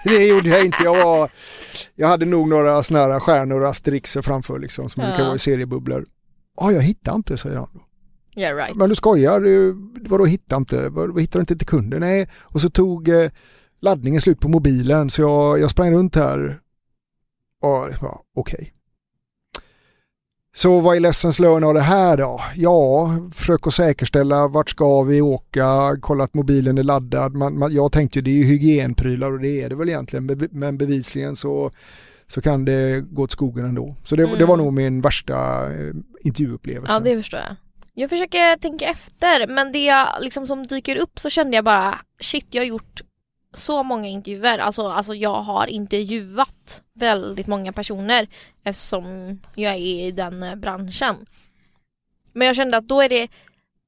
det 0.04 0.26
gjorde 0.26 0.48
jag 0.48 0.64
inte. 0.64 0.84
Jag, 0.84 1.04
var, 1.04 1.30
jag 1.94 2.08
hade 2.08 2.26
nog 2.26 2.48
några 2.48 2.82
såna 2.82 3.00
här 3.00 3.20
stjärnor 3.20 3.60
och 3.60 3.68
asterixer 3.68 4.22
framför 4.22 4.58
liksom 4.58 4.88
som 4.88 5.02
Ja. 5.02 5.08
brukar 5.08 5.24
vara 5.24 5.34
i 5.34 5.38
seriebubblor. 5.38 6.06
Ja, 6.56 6.72
jag 6.72 6.82
hittar 6.82 7.14
inte, 7.14 7.36
säger 7.36 7.56
han. 7.56 7.80
Yeah 8.36 8.56
right. 8.56 8.76
Men 8.76 8.88
du 8.88 8.94
skojar, 8.94 9.40
du, 9.40 9.72
vadå 10.08 10.24
hitta 10.24 10.56
inte? 10.56 10.76
Hittar 11.18 11.38
du 11.38 11.40
inte 11.40 11.56
till 11.56 11.66
kunden? 11.66 12.00
Nej, 12.00 12.28
och 12.34 12.60
så 12.60 12.70
tog 12.70 13.08
eh, 13.08 13.30
laddningen 13.80 14.20
slut 14.20 14.40
på 14.40 14.48
mobilen 14.48 15.10
så 15.10 15.22
jag, 15.22 15.60
jag 15.60 15.70
sprang 15.70 15.92
runt 15.92 16.16
här. 16.16 16.60
Och 17.62 17.88
ja, 18.00 18.24
okej. 18.34 18.72
Så 20.54 20.80
vad 20.80 20.96
är 20.96 21.00
Lessons 21.00 21.38
Learn 21.38 21.64
av 21.64 21.74
det 21.74 21.80
här 21.80 22.16
då? 22.16 22.40
Ja, 22.56 23.10
försök 23.34 23.66
att 23.66 23.74
säkerställa 23.74 24.48
vart 24.48 24.70
ska 24.70 25.02
vi 25.02 25.20
åka, 25.20 25.96
kolla 26.00 26.24
att 26.24 26.34
mobilen 26.34 26.78
är 26.78 26.82
laddad. 26.82 27.34
Man, 27.34 27.58
man, 27.58 27.74
jag 27.74 27.92
tänkte 27.92 28.18
ju 28.18 28.22
det 28.22 28.30
är 28.30 28.34
ju 28.34 28.44
hygienprylar 28.44 29.32
och 29.32 29.40
det 29.40 29.62
är 29.62 29.68
det 29.68 29.74
väl 29.74 29.88
egentligen 29.88 30.48
men 30.52 30.78
bevisligen 30.78 31.36
så, 31.36 31.70
så 32.26 32.40
kan 32.40 32.64
det 32.64 33.00
gå 33.00 33.22
åt 33.22 33.30
skogen 33.30 33.64
ändå. 33.64 33.96
Så 34.04 34.16
det, 34.16 34.36
det 34.38 34.44
var 34.44 34.54
Mm. 34.54 34.64
nog 34.64 34.74
min 34.74 35.00
värsta 35.00 35.66
eh, 35.72 35.94
intervjuupplevelse. 36.24 36.92
Ja 36.92 37.00
det 37.00 37.16
förstår 37.16 37.40
jag. 37.40 37.56
Jag 37.94 38.10
försöker 38.10 38.56
tänka 38.56 38.84
efter 38.86 39.46
men 39.46 39.72
det 39.72 39.84
jag, 39.84 40.08
liksom 40.20 40.46
som 40.46 40.66
dyker 40.66 40.96
upp 40.96 41.18
så 41.20 41.30
kände 41.30 41.56
jag 41.56 41.64
bara 41.64 41.98
shit 42.20 42.46
jag 42.50 42.62
har 42.62 42.66
gjort 42.66 43.00
så 43.52 43.82
många 43.82 44.08
intervjuer. 44.08 44.58
Alltså, 44.58 44.86
alltså 44.86 45.14
jag 45.14 45.40
har 45.40 45.66
intervjuat 45.66 46.82
väldigt 46.94 47.46
många 47.46 47.72
personer 47.72 48.28
eftersom 48.64 49.38
jag 49.54 49.72
är 49.72 49.78
i 49.78 50.10
den 50.10 50.42
eh, 50.42 50.54
branschen. 50.54 51.16
Men 52.32 52.46
jag 52.46 52.56
kände 52.56 52.76
att 52.76 52.88
då 52.88 53.00
är 53.00 53.08
det 53.08 53.28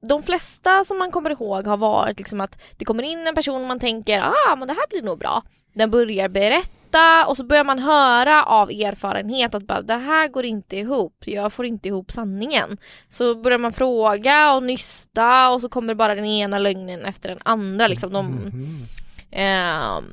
de 0.07 0.23
flesta 0.23 0.85
som 0.85 0.97
man 0.97 1.11
kommer 1.11 1.29
ihåg 1.29 1.67
har 1.67 1.77
varit 1.77 2.17
liksom 2.17 2.41
att 2.41 2.61
det 2.77 2.85
kommer 2.85 3.03
in 3.03 3.27
en 3.27 3.35
person 3.35 3.61
och 3.61 3.67
man 3.67 3.79
tänker 3.79 4.19
ah 4.19 4.55
men 4.55 4.67
det 4.67 4.73
här 4.73 4.87
blir 4.89 5.01
nog 5.01 5.19
bra. 5.19 5.43
Den 5.73 5.91
börjar 5.91 6.29
berätta 6.29 7.25
och 7.27 7.37
så 7.37 7.43
börjar 7.43 7.63
man 7.63 7.79
höra 7.79 8.43
av 8.43 8.69
erfarenhet 8.69 9.55
att 9.55 9.63
bara, 9.63 9.81
det 9.81 9.93
här 9.93 10.27
går 10.27 10.45
inte 10.45 10.77
ihop, 10.77 11.23
jag 11.25 11.53
får 11.53 11.65
inte 11.65 11.87
ihop 11.87 12.11
sanningen. 12.11 12.77
Så 13.09 13.35
börjar 13.35 13.57
man 13.57 13.73
fråga 13.73 14.53
och 14.53 14.63
nysta 14.63 15.49
och 15.49 15.61
så 15.61 15.69
kommer 15.69 15.93
bara 15.95 16.15
den 16.15 16.25
ena 16.25 16.59
lögnen 16.59 17.05
efter 17.05 17.29
den 17.29 17.39
andra. 17.43 17.87
Liksom. 17.87 18.13
De, 18.13 18.25
mhm. 18.25 18.87
Ehm, 19.35 20.03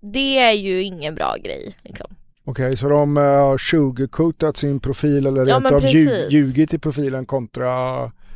det 0.00 0.38
är 0.38 0.52
ju 0.52 0.82
ingen 0.82 1.14
bra 1.14 1.36
grej. 1.44 1.74
Liksom. 1.82 2.06
Okej, 2.46 2.76
så 2.76 2.88
de 2.88 3.16
eh, 3.16 3.22
har 3.22 3.58
sugarcoatat 3.58 4.56
sin 4.56 4.80
profil 4.80 5.26
eller 5.26 5.46
Ja, 5.46 5.54
rent 5.54 5.72
av 5.72 5.86
ljug, 5.86 6.32
ljugit 6.32 6.74
i 6.74 6.78
profilen 6.78 7.26
kontra, 7.26 7.66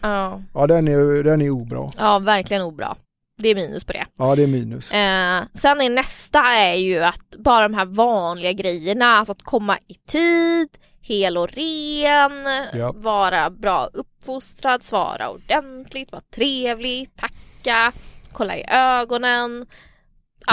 Ja. 0.02 0.42
ja 0.54 0.66
den 0.66 0.88
är, 0.88 1.22
den 1.22 1.42
är 1.42 1.50
obra. 1.50 1.88
ja, 1.98 2.18
verkligen 2.18 2.62
obra. 2.62 2.96
Det 3.38 3.48
är 3.48 3.54
minus 3.54 3.84
på 3.84 3.92
det. 3.92 4.06
Ja, 4.18 4.36
det 4.36 4.42
är 4.42 4.46
minus. 4.46 4.90
Eh, 4.92 5.42
sen 5.54 5.80
är 5.80 5.90
nästa 5.90 6.38
är 6.40 6.74
ju 6.74 6.98
att 6.98 7.36
bara 7.38 7.68
de 7.68 7.74
här 7.74 7.84
vanliga 7.84 8.52
grejerna, 8.52 9.06
alltså 9.06 9.32
att 9.32 9.42
komma 9.42 9.78
i 9.86 9.94
tid, 9.94 10.68
hel 11.00 11.38
och 11.38 11.48
ren, 11.48 12.32
Ja. 12.74 12.92
vara 12.96 13.50
bra 13.50 13.88
uppfostrad, 13.92 14.82
svara 14.82 15.30
ordentligt, 15.30 16.12
vara 16.12 16.22
trevlig, 16.34 17.10
tacka, 17.16 17.92
kolla 18.32 18.56
i 18.56 18.64
ögonen. 18.70 19.66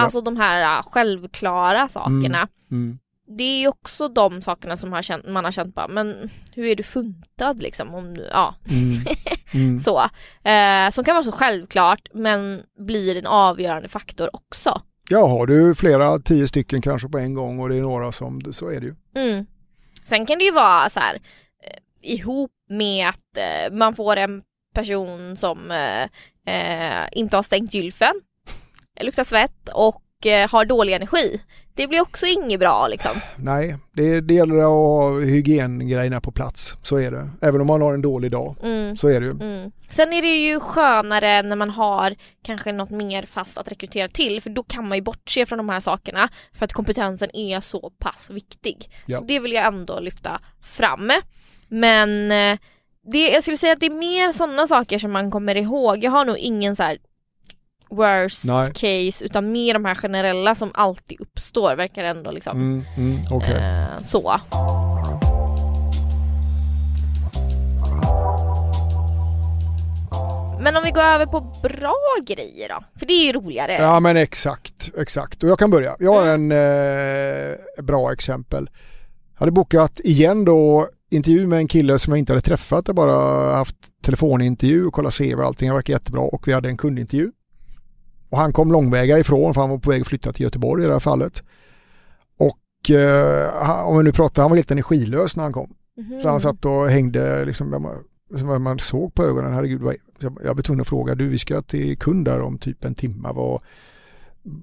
Alltså 0.04 0.22
de 0.22 0.38
här 0.38 0.78
uh, 0.78 0.84
självklara 0.92 1.90
sakerna. 1.90 2.48
Mm. 2.72 3.00
Det 3.28 3.44
är 3.44 3.60
ju 3.60 3.68
också 3.68 4.08
de 4.08 4.42
sakerna 4.42 4.78
som 4.78 4.94
har 4.94 5.02
känt, 5.02 5.28
man 5.28 5.46
har 5.46 5.52
känt 5.52 5.76
bara, 5.76 5.88
men 5.88 6.30
hur 6.54 6.66
är 6.66 6.76
du 6.76 6.84
funtad 6.84 7.62
liksom? 7.62 7.94
Om 7.96 8.14
du, 8.14 8.30
ja, 8.32 8.56
Mm. 8.72 9.06
Mm. 9.54 9.80
så. 9.80 10.00
Eh, 10.50 10.90
som 10.92 11.04
kan 11.04 11.16
vara 11.16 11.24
så 11.24 11.32
självklart 11.32 12.08
men 12.14 12.64
blir 12.80 13.16
en 13.18 13.28
avgörande 13.28 13.90
faktor 13.90 14.30
också. 14.36 14.82
Ja, 15.10 15.28
har 15.28 15.48
du 15.48 15.76
flera, 15.76 16.20
tio 16.20 16.48
stycken 16.48 16.82
kanske 16.82 17.10
på 17.10 17.18
en 17.18 17.34
gång 17.34 17.60
och 17.60 17.70
det 17.70 17.76
är 17.76 17.82
några 17.82 18.12
som, 18.12 18.54
så 18.54 18.70
är 18.70 18.80
det 18.80 18.86
ju. 18.86 18.96
Mm. 19.16 19.46
Sen 20.06 20.26
kan 20.26 20.38
det 20.40 20.46
ju 20.46 20.52
vara 20.52 20.90
så 20.90 21.00
här 21.00 21.16
eh, 21.16 21.80
ihop 22.02 22.52
med 22.70 23.10
att 23.10 23.38
eh, 23.38 23.74
man 23.74 23.96
får 23.96 24.16
en 24.18 24.42
person 24.74 25.38
som 25.38 25.72
eh, 25.72 26.04
eh, 26.56 27.08
inte 27.12 27.36
har 27.36 27.44
stängt 27.44 27.74
gylfen, 27.74 28.14
luktar 29.02 29.24
svett 29.24 29.70
och 29.74 30.26
eh, 30.26 30.50
har 30.50 30.66
dålig 30.66 30.94
energi. 30.94 31.42
Det 31.74 31.88
blir 31.88 32.02
också 32.02 32.26
inget 32.26 32.60
bra 32.60 32.88
liksom. 32.88 33.12
Nej, 33.36 33.78
det, 33.94 34.22
det 34.22 34.34
gäller 34.34 34.58
att 34.58 34.64
ha 34.64 35.20
hygiengrejerna 35.20 36.22
på 36.22 36.32
plats. 36.32 36.76
Så 36.84 36.98
är 36.98 37.12
det. 37.12 37.30
Även 37.42 37.62
om 37.62 37.68
man 37.68 37.82
har 37.82 37.94
en 37.94 38.02
dålig 38.02 38.32
dag. 38.32 38.56
Mm. 38.64 38.98
Så 38.98 39.08
är 39.08 39.20
det 39.22 39.26
ju. 39.26 39.32
Mm. 39.32 39.72
Sen 39.90 40.14
är 40.14 40.22
det 40.22 40.38
ju 40.38 40.60
skönare 40.60 41.42
när 41.42 41.56
man 41.56 41.70
har 41.70 42.16
kanske 42.44 42.72
något 42.72 42.90
mer 42.90 43.24
fast 43.24 43.58
att 43.58 43.72
rekrytera 43.72 44.10
till 44.10 44.42
för 44.42 44.50
då 44.50 44.64
kan 44.64 44.88
man 44.88 44.98
ju 44.98 45.02
bortse 45.02 45.46
från 45.46 45.58
de 45.58 45.70
här 45.70 45.80
sakerna 45.80 46.30
för 46.54 46.66
att 46.66 46.74
kompetensen 46.74 47.36
är 47.36 47.60
så 47.60 47.92
pass 48.00 48.30
viktig. 48.30 48.92
Ja. 49.06 49.20
Så 49.20 49.26
det 49.26 49.40
vill 49.40 49.52
jag 49.52 49.66
ändå 49.66 50.00
lyfta 50.00 50.42
fram. 50.62 51.12
Men 51.68 52.32
eh, 52.32 52.58
det, 53.12 53.30
jag 53.30 53.44
skulle 53.44 53.58
säga 53.58 53.74
att 53.74 53.80
det 53.80 53.86
är 53.86 54.00
mer 54.00 54.32
sådana 54.32 54.68
saker 54.68 55.00
som 55.00 55.12
man 55.12 55.32
kommer 55.32 55.56
ihåg. 55.56 56.04
Jag 56.04 56.12
har 56.12 56.26
nog 56.26 56.38
ingen 56.38 56.76
så 56.76 56.84
här 56.84 56.98
worst 57.90 58.46
Nej. 58.46 58.68
case 58.74 59.26
utan 59.26 59.52
mer 59.52 59.74
de 59.74 59.86
här 59.86 59.96
generella 59.96 60.56
som 60.56 60.72
alltid 60.74 61.22
uppstår 61.22 61.76
verkar 61.76 62.04
ändå 62.04 62.32
liksom 62.32 62.58
Mm, 62.58 62.84
mm, 62.98 63.18
okej. 63.32 63.56
eh, 63.56 63.98
så. 64.02 64.36
Men 70.62 70.76
om 70.78 70.84
vi 70.84 70.92
går 70.92 71.02
över 71.02 71.26
på 71.26 71.40
bra 71.42 71.96
grejer 72.28 72.70
då? 72.70 73.00
För 73.00 73.06
det 73.06 73.14
är 73.14 73.26
ju 73.26 73.32
roligare. 73.34 73.74
Ja 73.74 74.00
men 74.00 74.18
exakt, 74.18 74.90
exakt. 74.98 75.44
Och 75.44 75.50
jag 75.50 75.60
kan 75.60 75.70
börja. 75.72 75.96
Jag 76.00 76.14
har 76.14 76.28
en 76.28 76.52
eh, 76.52 77.84
bra 77.84 78.14
exempel. 78.14 78.70
Jag 79.34 79.40
hade 79.40 79.52
bokat 79.52 80.00
igen 80.00 80.46
då 80.46 80.90
intervju 81.12 81.48
med 81.48 81.60
en 81.60 81.68
kille 81.68 82.00
som 82.00 82.12
jag 82.14 82.20
inte 82.20 82.32
hade 82.34 82.42
träffat. 82.42 82.84
Jag 82.88 82.96
bara 82.96 83.56
haft 83.56 83.76
telefonintervju 84.04 84.86
och 84.86 84.94
kollat 84.94 85.18
CV 85.18 85.34
och 85.40 85.46
allting. 85.46 85.70
Det 85.70 85.76
verkar 85.76 85.94
jättebra 85.94 86.22
och 86.22 86.48
vi 86.48 86.54
hade 86.54 86.70
en 86.70 86.78
kundintervju. 86.78 87.32
Och 88.30 88.38
han 88.38 88.54
kom 88.54 88.72
långväga 88.72 89.20
ifrån 89.20 89.54
för 89.54 89.62
han 89.62 89.70
var 89.70 89.78
på 89.78 89.90
väg 89.90 90.02
att 90.02 90.08
flytta 90.08 90.34
till 90.34 90.44
Göteborg 90.44 90.84
i 90.84 90.88
det 90.88 90.94
här 90.94 91.00
fallet. 91.00 91.44
Och 92.38 92.92
eh, 92.92 93.88
om 93.88 93.98
vi 93.98 94.04
nu 94.04 94.12
pratar, 94.12 94.42
han 94.42 94.52
var 94.52 94.56
helt 94.56 94.72
energilös 94.72 95.38
när 95.38 95.44
han 95.44 95.54
kom. 95.54 95.74
Mhm. 95.98 96.22
Så 96.22 96.30
han 96.30 96.40
satt 96.40 96.66
och 96.66 96.90
hängde 96.90 97.46
liksom, 97.46 97.70
man, 97.70 98.62
man 98.62 98.80
såg 98.80 99.14
på 99.14 99.24
ögonen, 99.24 99.54
herregud, 99.54 99.82
vad, 99.82 99.96
jag, 100.20 100.38
jag 100.44 100.56
betonade 100.56 100.82
att 100.82 100.88
fråga, 100.88 101.16
du 101.16 101.28
vi 101.28 101.40
ska 101.40 101.62
till 101.62 101.98
kund 101.98 102.26
där 102.26 102.42
om 102.42 102.58
typ 102.58 102.86
en 102.86 102.96
timme, 102.96 103.30
vad, 103.34 103.62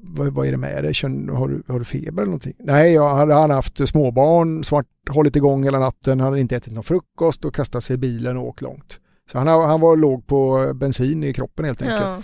vad, 0.03 0.29
vad 0.29 0.47
är 0.47 0.51
det 0.51 0.57
med 0.57 0.85
dig? 0.85 0.95
Känner, 0.95 1.33
har, 1.33 1.49
du, 1.49 1.63
har 1.69 1.79
du 1.79 1.85
feber 1.85 2.23
eller 2.23 2.25
någonting? 2.25 2.55
Nej, 2.59 2.93
jag 2.93 3.15
hade 3.15 3.35
han 3.35 3.51
haft 3.51 3.89
småbarn, 3.89 4.65
svart, 4.65 4.87
hållit 5.11 5.37
igång 5.37 5.65
hela 5.65 5.79
natten, 5.79 6.21
han 6.21 6.29
hade 6.29 6.41
inte 6.41 6.57
ätit 6.57 6.73
någon 6.73 6.85
frukost 6.85 7.45
och 7.45 7.55
kastat 7.55 7.85
sig 7.85 7.95
i 7.95 7.99
bilen 7.99 8.37
och 8.37 8.47
åkt 8.47 8.61
långt. 8.61 8.99
Så 9.33 9.39
han, 9.39 9.47
han 9.47 9.81
var 9.81 9.97
låg 9.97 10.27
på 10.27 10.73
bensin 10.75 11.25
i 11.25 11.33
kroppen 11.33 11.65
helt 11.65 11.83
enkelt. 11.83 12.01
Ja. 12.01 12.23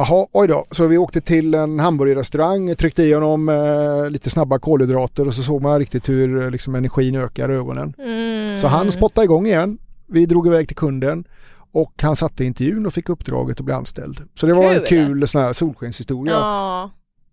Jaha, 0.00 0.26
oj 0.32 0.48
då. 0.48 0.66
Så 0.70 0.86
vi 0.86 0.98
åkte 0.98 1.20
till 1.20 1.54
en 1.54 1.80
hamburgerrestaurang, 1.80 2.76
tryckte 2.76 3.02
i 3.02 3.12
honom 3.12 3.48
eh, 3.48 4.10
lite 4.10 4.30
snabba 4.30 4.58
kolhydrater 4.58 5.26
och 5.26 5.34
så 5.34 5.42
såg 5.42 5.62
man 5.62 5.78
riktigt 5.78 6.08
hur 6.08 6.42
eh, 6.42 6.50
liksom, 6.50 6.74
energin 6.74 7.16
ökar 7.16 7.50
i 7.50 7.54
ögonen. 7.54 7.94
Mm. 7.98 8.58
Så 8.58 8.66
han 8.66 8.92
spottade 8.92 9.24
igång 9.24 9.46
igen. 9.46 9.78
Vi 10.06 10.26
drog 10.26 10.46
iväg 10.46 10.68
till 10.68 10.76
kunden 10.76 11.24
och 11.72 11.92
han 12.02 12.16
satte 12.16 12.44
intervjun 12.44 12.86
och 12.86 12.94
fick 12.94 13.08
uppdraget 13.08 13.60
att 13.60 13.64
bli 13.64 13.74
anställd. 13.74 14.28
Så 14.34 14.46
det 14.46 14.54
var 14.54 14.72
en 14.72 14.84
Kul. 14.84 15.06
kul 15.06 15.28
sån 15.28 15.40
här 15.40 15.52
solskenshistoria. 15.52 16.32
Ja. 16.32 16.40
Ja, 16.40 16.90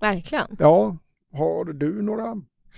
verkligen. 0.08 0.48
Har 1.34 1.74
du 1.74 2.02
några 2.02 2.36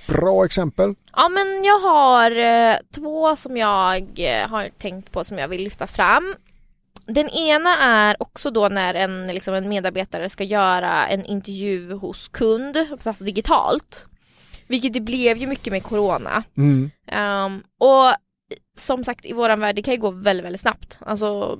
bra 0.07 0.45
exempel? 0.45 0.95
Ja 1.15 1.29
men 1.29 1.63
jag 1.63 1.79
har 1.79 2.31
eh, 2.31 2.75
två 2.95 3.35
som 3.35 3.57
jag 3.57 4.03
eh, 4.17 4.49
har 4.49 4.69
tänkt 4.77 5.11
på 5.11 5.23
som 5.23 5.37
jag 5.37 5.47
vill 5.47 5.63
lyfta 5.63 5.87
fram. 5.87 6.35
Den 7.13 7.29
ena 7.29 7.77
är 7.77 8.15
också 8.19 8.51
då 8.51 8.69
när 8.69 8.93
en, 8.93 9.27
liksom 9.27 9.53
en 9.53 9.69
medarbetare 9.69 10.29
ska 10.29 10.43
göra 10.43 11.07
en 11.07 11.25
intervju 11.25 11.93
hos 11.93 12.27
kund, 12.27 12.77
fast 13.01 13.25
digitalt. 13.25 14.07
Vilket 14.67 14.93
det 14.93 15.01
blev 15.01 15.37
ju 15.37 15.47
mycket 15.47 15.73
med 15.73 15.83
corona. 15.83 16.43
Mm. 16.57 16.91
Ehm, 17.07 17.63
och 17.79 18.13
som 18.77 19.03
sagt 19.03 19.25
i 19.25 19.33
våran 19.33 19.59
värld, 19.59 19.75
det 19.75 19.81
kan 19.81 19.93
ju 19.93 19.99
gå 19.99 20.11
väldigt, 20.11 20.45
väldigt 20.45 20.61
snabbt. 20.61 20.99
Alltså 21.01 21.59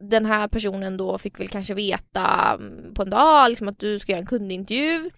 den 0.00 0.26
här 0.26 0.48
personen 0.48 0.96
då 0.96 1.18
fick 1.18 1.40
väl 1.40 1.48
kanske 1.48 1.74
veta 1.74 2.56
mm, 2.58 2.94
på 2.94 3.02
en 3.02 3.10
dag 3.10 3.48
liksom 3.48 3.68
att 3.68 3.78
du 3.78 3.98
ska 3.98 4.12
göra 4.12 4.20
en 4.20 4.26
kundintervju. 4.26 5.10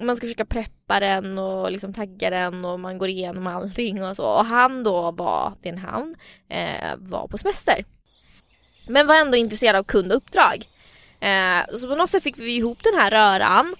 Man 0.00 0.16
ska 0.16 0.26
försöka 0.26 0.44
preppa 0.44 1.00
den 1.00 1.38
och 1.38 1.72
liksom 1.72 1.94
tagga 1.94 2.30
den 2.30 2.64
och 2.64 2.80
man 2.80 2.98
går 2.98 3.08
igenom 3.08 3.46
allting 3.46 4.04
och 4.04 4.16
så. 4.16 4.26
Och 4.26 4.44
han 4.44 4.82
då 4.82 5.10
var, 5.10 5.52
det 5.62 5.68
är 5.68 5.72
en 5.72 5.78
han, 5.78 6.14
eh, 6.48 6.96
var 6.96 7.28
på 7.28 7.38
semester. 7.38 7.84
Men 8.86 9.06
var 9.06 9.14
ändå 9.14 9.36
intresserad 9.36 9.76
av 9.76 9.82
kund 9.84 10.12
och 10.12 10.16
uppdrag. 10.16 10.64
Eh, 11.20 11.76
så 11.78 11.88
på 11.88 11.94
något 11.96 12.10
sätt 12.10 12.22
fick 12.22 12.38
vi 12.38 12.56
ihop 12.56 12.78
den 12.82 13.00
här 13.00 13.10
röran. 13.10 13.74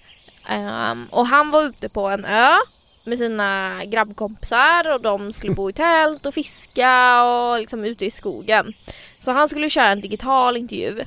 Eh, 0.49 0.95
och 1.09 1.27
han 1.27 1.51
var 1.51 1.63
ute 1.63 1.89
på 1.89 2.07
en 2.07 2.25
ö 2.25 2.55
med 3.03 3.17
sina 3.17 3.81
grabbkompisar 3.85 4.93
och 4.93 5.01
de 5.01 5.33
skulle 5.33 5.53
bo 5.53 5.69
i 5.69 5.73
tält 5.73 6.25
och 6.25 6.33
fiska 6.33 7.23
och 7.23 7.59
liksom 7.59 7.85
ute 7.85 8.05
i 8.05 8.11
skogen. 8.11 8.73
Så 9.19 9.31
han 9.31 9.49
skulle 9.49 9.69
köra 9.69 9.87
en 9.87 10.01
digital 10.01 10.57
intervju. 10.57 11.03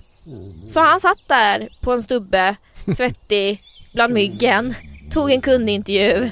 Så 0.68 0.80
han 0.80 1.00
satt 1.00 1.22
där 1.26 1.68
på 1.80 1.92
en 1.92 2.02
stubbe, 2.02 2.56
svettig, 2.96 3.62
bland 3.94 4.14
myggen, 4.14 4.74
tog 5.10 5.30
en 5.30 5.40
kundintervju, 5.40 6.30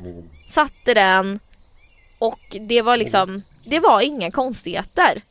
satte 0.48 0.94
den 0.94 1.38
och 2.18 2.56
det 2.60 2.82
var 2.82 2.96
liksom, 2.96 3.42
det 3.64 3.80
var 3.80 4.00
inga 4.00 4.30
konstigheter. 4.30 5.22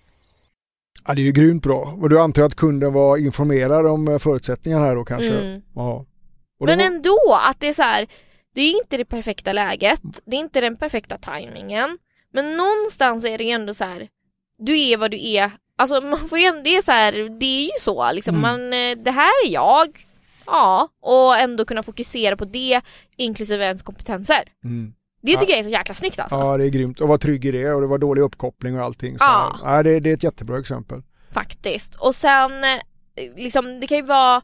Ja, 1.06 1.13
det 1.13 1.22
är 1.22 1.24
ju 1.24 1.32
grymt 1.32 1.63
bra. 1.63 1.98
Och 2.01 2.10
du 2.10 2.20
antar 2.20 2.44
att 2.44 2.56
kunden 2.56 2.94
var 2.94 3.18
informerad 3.18 3.86
om 3.88 4.08
eh, 4.08 4.18
förutsättningarna 4.18 4.86
här 4.86 4.96
då 4.96 5.06
kanske? 5.06 5.39
Mm. 5.39 5.62
Ja. 5.75 6.06
Men 6.60 6.80
ändå 6.80 7.18
att 7.50 7.60
det 7.60 7.68
är 7.68 7.74
så 7.74 7.82
här, 7.82 8.08
det 8.56 8.62
är 8.62 8.72
inte 8.84 8.98
det 8.98 9.06
perfekta 9.06 9.54
läget, 9.54 10.01
det 10.25 10.36
är 10.36 10.39
inte 10.39 10.62
den 10.62 10.75
perfekta 10.77 11.18
tajmingen. 11.18 11.98
Men 12.34 12.58
någonstans 12.58 13.25
är 13.25 13.38
det 13.38 13.44
ju 13.44 13.50
ändå 13.50 13.74
så 13.74 13.84
här, 13.84 14.08
du 14.58 14.80
är 14.82 14.98
vad 14.98 15.12
du 15.12 15.30
är. 15.30 15.51
Alltså 15.77 16.01
man 16.01 16.30
får 16.30 16.39
ju 16.39 16.46
ändå, 16.46 16.62
det 16.63 16.75
är 16.77 16.82
så 16.82 16.92
här, 16.92 17.39
det 17.39 17.46
är 17.46 17.63
ju 17.63 17.80
så 17.82 18.12
liksom, 18.12 18.36
Mm. 18.36 18.42
man, 18.42 18.74
eh, 18.74 18.98
det 19.04 19.12
här 19.12 19.32
är 19.46 19.50
jag. 19.51 19.88
Ja, 20.46 20.89
och 21.01 21.38
ändå 21.38 21.66
kunna 21.66 21.84
fokusera 21.84 22.38
på 22.38 22.46
det 22.46 22.82
inklusive 23.16 23.66
ens 23.66 23.82
kompetenser. 23.82 24.44
Mm. 24.63 24.94
Det 25.22 25.32
Ja. 25.32 25.40
tycker 25.40 25.52
jag 25.54 25.60
är 25.60 25.64
så 25.64 25.70
jäkla 25.70 25.96
snyggt 25.96 26.20
alltså. 26.20 26.36
Ja, 26.36 26.58
det 26.58 26.66
är 26.66 26.70
grymt. 26.70 27.02
Och 27.02 27.08
vara 27.08 27.18
trygg 27.18 27.46
i 27.46 27.52
det 27.52 27.72
och 27.74 27.82
det 27.82 27.88
var 27.88 27.98
dålig 27.98 28.22
uppkoppling 28.22 28.80
och 28.80 28.86
allting. 28.86 29.18
Så 29.20 29.26
Ja. 29.26 29.60
ja, 29.64 29.84
det, 29.84 30.00
det 30.00 30.10
är 30.10 30.14
ett 30.14 30.24
jättebra 30.24 30.60
exempel. 30.60 31.02
Faktiskt. 31.32 31.96
Och 31.96 32.16
sen, 32.16 32.52
eh, 32.64 32.80
liksom, 33.36 33.80
det 33.80 33.88
kan 33.88 33.98
ju 33.98 34.04
vara 34.04 34.42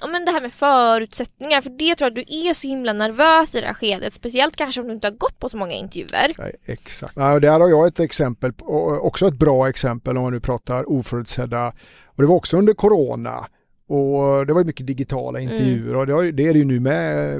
Ja 0.00 0.06
men 0.06 0.24
det 0.24 0.30
här 0.32 0.40
med 0.40 0.52
förutsättningar, 0.52 1.60
för 1.60 1.70
det 1.70 1.94
tror 1.94 2.06
jag 2.06 2.18
att 2.18 2.26
du 2.26 2.48
är 2.48 2.54
så 2.54 2.66
himla 2.68 2.92
nervös 2.92 3.54
i 3.54 3.60
det 3.60 3.66
här 3.66 3.74
skedet, 3.74 4.14
speciellt 4.14 4.56
kanske 4.56 4.80
om 4.80 4.86
du 4.86 4.92
inte 4.94 5.06
har 5.06 5.12
gått 5.12 5.38
på 5.38 5.48
så 5.48 5.56
många 5.56 5.72
intervjuer. 5.72 6.32
Nej, 6.38 6.54
exakt. 6.64 7.12
Ja, 7.16 7.32
och 7.32 7.40
där 7.40 7.60
har 7.60 7.68
jag 7.68 7.86
ett 7.86 8.00
exempel, 8.00 8.52
också 9.00 9.28
ett 9.28 9.34
bra 9.34 9.68
exempel 9.68 10.16
om 10.16 10.22
man 10.22 10.32
nu 10.32 10.40
pratar 10.40 10.90
oförutsedda. 10.90 11.72
Och 12.06 12.22
det 12.22 12.26
var 12.26 12.34
också 12.34 12.56
under 12.56 12.74
corona. 12.74 13.46
Och 13.88 14.46
det 14.46 14.52
var 14.52 14.60
ju 14.60 14.66
mycket 14.66 14.86
digitala 14.86 15.40
intervjuer 15.40 15.96
och 15.96 16.06
det, 16.06 16.12
har, 16.12 16.24
det 16.24 16.46
är 16.46 16.52
det 16.52 16.58
ju 16.58 16.64
nu 16.64 16.80
med, 16.80 17.34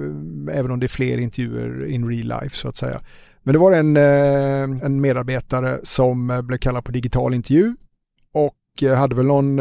även 0.53 0.71
om 0.71 0.81
det 0.81 0.87
är 0.87 0.89
fler 0.89 1.19
intervjuer 1.19 1.87
in 1.87 2.09
real 2.09 2.41
life 2.43 2.57
så 2.57 2.69
att 2.69 2.77
säga. 2.77 3.01
Men 3.43 3.53
det 3.53 3.59
var 3.59 3.73
en, 3.73 3.97
eh, 3.97 4.85
en 4.87 5.01
medarbetare 5.01 5.81
som 5.83 6.41
blev 6.45 6.59
kallad 6.59 6.85
på 6.85 6.93
digital 6.93 7.35
intervju 7.35 7.77
och 8.33 8.83
hade 8.97 9.15
väl 9.15 9.27
någon 9.27 9.59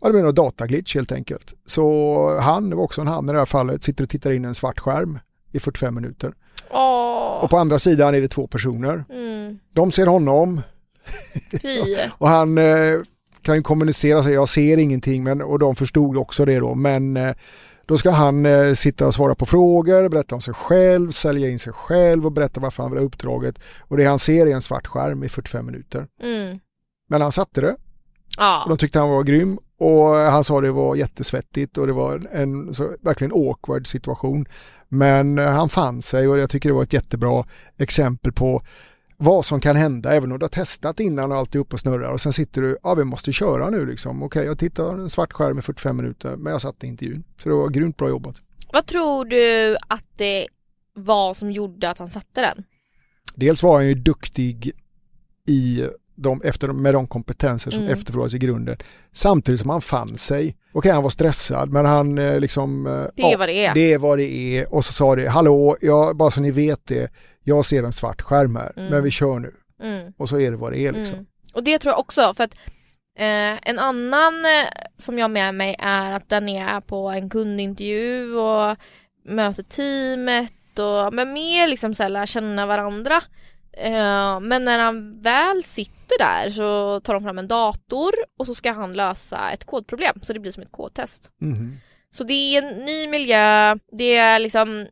Ja, 0.00 0.08
det 0.08 0.12
blev 0.12 0.24
någon 0.24 0.34
dataglitch 0.34 0.94
helt 0.94 1.12
enkelt. 1.12 1.54
Så 1.66 2.38
han, 2.40 2.70
det 2.70 2.76
var 2.76 2.82
också 2.84 3.00
en 3.00 3.06
han 3.06 3.28
i 3.28 3.32
det 3.32 3.38
här 3.38 3.46
fallet, 3.46 3.82
sitter 3.84 4.04
och 4.04 4.10
tittar 4.10 4.30
in 4.32 4.44
i 4.44 4.48
en 4.48 4.54
svart 4.54 4.78
skärm 4.80 5.18
i 5.52 5.60
45 5.60 5.94
minuter. 5.94 6.32
Åh, 6.70 7.44
Och 7.44 7.50
på 7.50 7.56
andra 7.56 7.78
sidan 7.78 8.14
är 8.14 8.20
det 8.20 8.28
två 8.28 8.46
personer. 8.46 9.04
mm, 9.10 9.58
De 9.74 9.92
ser 9.92 10.06
honom 10.06 10.60
och 12.18 12.28
han 12.28 12.58
eh, 12.58 13.00
kan 13.44 13.56
ju 13.56 13.62
kommunicera 13.62 14.22
sig, 14.22 14.32
jag 14.34 14.48
ser 14.48 14.76
ingenting 14.76 15.24
men, 15.24 15.42
och 15.42 15.58
de 15.58 15.76
förstod 15.76 16.16
också 16.16 16.44
det 16.44 16.58
då 16.58 16.74
men 16.74 17.16
eh, 17.16 17.34
Då 17.86 17.98
ska 17.98 18.10
han 18.10 18.46
eh, 18.46 18.74
sitta 18.74 19.06
och 19.06 19.14
svara 19.14 19.34
på 19.34 19.46
frågor, 19.46 20.08
berätta 20.08 20.34
om 20.34 20.40
sig 20.40 20.54
själv, 20.54 21.10
sälja 21.12 21.48
in 21.50 21.58
sig 21.58 21.72
själv 21.72 22.26
och 22.26 22.32
berätta 22.32 22.60
varför 22.60 22.82
han 22.82 22.92
vill 22.92 23.00
ha 23.00 23.06
uppdraget. 23.06 23.58
Och 23.80 23.96
det 23.96 24.04
han 24.04 24.18
ser 24.18 24.46
är 24.46 24.50
en 24.50 24.62
svart 24.62 24.86
skärm 24.86 25.24
i 25.24 25.28
45 25.28 25.66
minuter. 25.66 26.06
Mm. 26.22 26.58
Men 27.08 27.20
han 27.22 27.32
satte 27.32 27.60
det 27.60 27.72
och 27.72 27.78
Ja. 28.36 28.64
de 28.68 28.78
tyckte 28.78 28.98
han 28.98 29.08
var 29.08 29.22
grym 29.22 29.58
och 29.78 30.06
han 30.06 30.44
sa 30.44 30.60
det 30.60 30.70
var 30.72 30.96
jättesvettigt 30.96 31.78
och 31.78 31.86
det 31.86 31.92
var 31.92 32.22
en 32.32 32.74
så, 32.74 32.96
verkligen 33.02 33.32
awkward 33.32 33.86
situation. 33.86 34.46
Men 34.88 35.38
eh, 35.38 35.46
han 35.50 35.68
fann 35.68 36.02
sig 36.02 36.28
och 36.28 36.38
jag 36.38 36.50
tycker 36.50 36.68
det 36.68 36.74
var 36.74 36.82
ett 36.82 36.92
jättebra 36.92 37.44
exempel 37.78 38.32
på 38.32 38.62
vad 39.16 39.44
som 39.44 39.60
kan 39.60 39.76
hända 39.76 40.14
även 40.14 40.32
om 40.32 40.38
du 40.38 40.44
har 40.44 40.48
testat 40.48 41.00
innan 41.00 41.32
och 41.32 41.38
alltid 41.38 41.60
upp 41.60 41.72
och 41.72 41.80
snurrar 41.80 42.12
och 42.12 42.20
sen 42.20 42.32
sitter 42.32 42.62
du, 42.62 42.78
ja 42.82 42.94
vi 42.94 43.04
måste 43.04 43.32
köra 43.32 43.70
nu 43.70 43.86
liksom. 43.86 44.22
Okej 44.22 44.44
jag 44.44 44.58
tittar 44.58 44.94
en 44.94 45.10
svart 45.10 45.32
skärm 45.32 45.58
i 45.58 45.62
45 45.62 45.96
minuter 45.96 46.36
men 46.36 46.52
jag 46.52 46.60
satt 46.60 46.84
i 46.84 46.86
intervjun. 46.86 47.24
Så 47.42 47.48
det 47.48 47.54
var 47.54 47.68
grymt 47.68 47.96
bra 47.96 48.08
jobbat. 48.08 48.36
Vad 48.72 48.86
tror 48.86 49.24
du 49.24 49.76
att 49.88 50.06
det 50.16 50.46
var 50.94 51.34
som 51.34 51.52
gjorde 51.52 51.90
att 51.90 51.98
han 51.98 52.10
satte 52.10 52.40
den? 52.40 52.64
Dels 53.34 53.62
var 53.62 53.74
han 53.74 53.86
ju 53.86 53.94
duktig 53.94 54.72
i 55.48 55.88
de, 56.16 56.42
efter, 56.44 56.68
med 56.68 56.94
de 56.94 57.06
kompetenser 57.06 57.70
som 57.70 57.80
Mm. 57.82 57.92
efterfrågas 57.92 58.34
i 58.34 58.38
grunden. 58.38 58.76
Samtidigt 59.12 59.60
som 59.60 59.70
han 59.70 59.80
fann 59.80 60.16
sig. 60.16 60.56
Okej 60.72 60.92
han 60.92 61.02
var 61.02 61.10
stressad 61.10 61.70
men 61.72 61.86
han 61.86 62.18
eh, 62.18 62.40
liksom... 62.40 62.86
eh, 62.86 63.04
Det 63.14 63.22
är 63.32 63.36
vad 63.36 63.48
det 63.48 63.66
är. 63.66 63.74
Det 63.74 63.92
är 63.92 63.98
vad 63.98 64.18
det 64.18 64.58
är 64.58 64.74
och 64.74 64.84
så 64.84 64.92
sa 64.92 65.14
det, 65.16 65.28
hallå, 65.28 65.76
jag, 65.80 66.16
bara 66.16 66.30
så 66.30 66.40
ni 66.40 66.50
vet 66.50 66.86
det, 66.86 67.10
jag 67.42 67.64
ser 67.64 67.84
en 67.84 67.92
svart 67.92 68.22
skärm 68.22 68.56
här, 68.56 68.72
Mm. 68.76 68.90
men 68.90 69.02
vi 69.02 69.10
kör 69.10 69.38
nu. 69.38 69.54
Mm. 69.82 70.12
Och 70.16 70.28
så 70.28 70.40
är 70.40 70.50
det 70.50 70.56
vad 70.56 70.72
det 70.72 70.78
är 70.78 70.92
liksom. 70.92 71.14
Mm. 71.14 71.26
Och 71.54 71.64
det 71.64 71.78
tror 71.78 71.92
jag 71.92 72.00
också 72.00 72.34
för 72.34 72.44
att 72.44 72.54
eh, 73.18 73.68
en 73.70 73.78
annan 73.78 74.34
eh, 74.44 74.68
som 74.98 75.18
jag 75.18 75.24
har 75.24 75.28
med 75.28 75.54
mig 75.54 75.76
är 75.78 76.12
att 76.12 76.28
den 76.28 76.48
är 76.48 76.80
på 76.80 77.08
en 77.08 77.30
kundintervju 77.30 78.34
och 78.36 78.76
möter 79.24 79.62
teamet 79.62 80.52
och 80.78 81.14
men 81.14 81.32
mer 81.32 81.68
liksom 81.68 81.94
så 81.94 82.02
här, 82.02 82.10
lära 82.10 82.26
känna 82.26 82.66
varandra. 82.66 83.22
Eh, 83.76 84.40
men 84.40 84.64
när 84.64 84.78
han 84.78 85.22
väl 85.22 85.64
sitter 85.64 86.18
där 86.18 86.50
så 86.50 87.00
tar 87.00 87.14
de 87.14 87.22
fram 87.22 87.38
en 87.38 87.48
dator 87.48 88.12
och 88.38 88.46
så 88.46 88.54
ska 88.54 88.72
han 88.72 88.92
lösa 88.92 89.50
ett 89.50 89.64
kodproblem 89.64 90.20
så 90.22 90.32
det 90.32 90.40
blir 90.40 90.52
som 90.52 90.62
ett 90.62 90.72
kodtest. 90.72 91.30
Mhm. 91.40 91.80
Så 92.10 92.24
det 92.24 92.34
är 92.34 92.62
en 92.62 92.78
ny 92.78 93.08
miljö, 93.08 93.74
det 93.92 94.16
är 94.16 94.38
liksom 94.38 94.86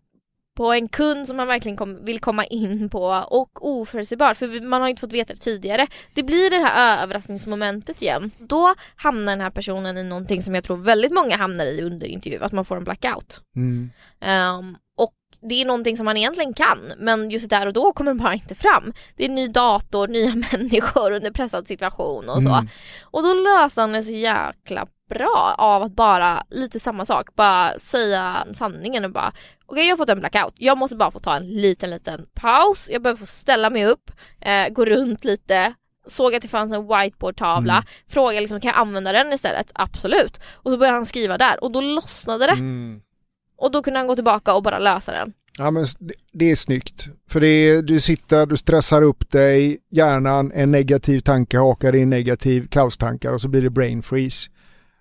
på 0.55 0.73
en 0.73 0.89
kund 0.89 1.27
som 1.27 1.37
man 1.37 1.47
verkligen 1.47 1.77
kom, 1.77 2.05
vill 2.05 2.19
komma 2.19 2.45
in 2.45 2.89
på 2.89 3.05
och 3.29 3.69
oförutsägbart 3.69 4.37
för 4.37 4.61
man 4.61 4.81
har 4.81 4.89
inte 4.89 5.01
fått 5.01 5.13
veta 5.13 5.35
det 5.35 5.41
tidigare. 5.41 5.87
Det 6.15 6.23
blir 6.23 6.51
det 6.51 6.57
här 6.57 7.03
överraskningsmomentet 7.03 8.03
igen. 8.03 8.31
Då 8.39 8.75
hamnar 8.97 9.33
den 9.33 9.41
här 9.41 9.51
personen 9.51 9.99
i 9.99 10.05
någonting 10.05 10.43
som 10.43 10.55
jag 10.55 10.65
tror 10.65 10.77
väldigt 10.77 11.13
många 11.13 11.37
hamnar 11.37 11.67
i 11.67 11.83
under 11.83 12.07
intervju, 12.07 12.43
att 12.43 12.53
man 12.53 12.65
får 12.65 12.77
en 12.77 12.85
blackout. 12.85 13.43
Mm. 13.57 13.91
Ehm, 14.21 14.77
och 14.97 15.13
det 15.49 15.61
är 15.63 15.65
någonting 15.65 15.97
som 15.97 16.05
man 16.05 16.17
egentligen 16.17 16.55
kan 16.55 16.93
men 16.99 17.31
just 17.31 17.51
där 17.51 17.67
och 17.67 17.73
då 17.73 17.93
kommer 17.93 18.15
det 18.15 18.19
bara 18.23 18.35
inte 18.35 18.55
fram. 18.55 18.93
Det 19.17 19.25
är 19.25 19.29
ny 19.29 19.49
dator, 19.49 20.09
nya 20.09 20.35
människor 20.53 21.11
under 21.11 21.31
pressad 21.31 21.69
situation 21.69 22.29
och 22.29 22.43
så. 22.43 22.49
Mm. 22.49 22.69
Och 23.03 23.23
då 23.23 23.35
löste 23.35 23.81
han 23.81 23.93
det 23.93 24.03
så 24.03 24.13
jäkla 24.13 24.87
bra 25.09 25.55
av 25.59 25.83
att 25.83 25.93
bara, 25.93 26.45
lite 26.51 26.81
samma 26.81 27.05
sak, 27.05 27.35
bara 27.35 27.79
säga 27.79 28.47
sanningen 28.53 29.05
och 29.05 29.11
bara 29.13 29.33
Okej 29.67 29.85
jag 29.85 29.93
har 29.93 29.97
fått 29.97 30.09
en 30.09 30.19
blackout, 30.21 30.55
jag 30.57 30.79
måste 30.79 30.97
bara 30.97 31.11
få 31.11 31.19
ta 31.19 31.37
en 31.37 31.47
liten 31.49 31.91
liten 31.91 32.27
paus, 32.35 32.89
jag 32.93 33.03
behöver 33.03 33.21
få 33.21 33.27
ställa 33.27 33.71
mig 33.71 33.87
upp, 33.87 34.11
eh, 34.41 34.69
gå 34.69 34.85
runt 34.85 35.25
lite 35.25 35.75
Såg 36.07 36.35
att 36.35 36.43
det 36.43 36.49
fanns 36.49 36.73
en 36.73 36.89
whiteboardtavla, 36.89 37.73
Mm. 37.73 37.85
frågade 38.09 38.41
liksom 38.41 38.61
kan 38.61 38.69
jag 38.69 38.79
använda 38.81 39.13
den 39.13 39.33
istället? 39.33 39.71
Absolut! 39.75 40.41
Och 40.53 40.71
så 40.71 40.79
började 40.79 40.97
han 40.97 41.07
skriva 41.07 41.39
där 41.39 41.65
och 41.65 41.73
då 41.73 41.81
lossnade 41.81 42.47
det 42.47 42.53
Mm. 42.53 43.01
Och 43.57 43.73
då 43.73 43.83
kunde 43.83 43.99
han 43.99 44.07
gå 44.07 44.15
tillbaka 44.15 44.55
och 44.55 44.63
bara 44.63 44.79
lösa 44.79 45.13
den. 45.13 45.33
Ja 45.59 45.71
men 45.71 45.87
det, 46.33 46.51
är 46.51 46.57
snyggt. 46.57 47.09
För 47.31 47.41
det 47.41 47.47
är, 47.47 47.83
du 47.83 48.01
sitter, 48.01 48.47
du 48.47 48.57
stressar 48.57 49.03
upp 49.03 49.31
dig, 49.31 49.79
hjärnan, 49.91 50.53
en 50.55 50.71
negativ 50.71 51.21
tanke 51.21 51.59
hakar 51.59 51.95
in 51.95 52.11
negativ 52.11 52.69
kaostankar 52.69 53.33
och 53.33 53.41
så 53.41 53.49
blir 53.49 53.63
det 53.63 53.71
brain 53.71 54.03
freeze. 54.03 54.51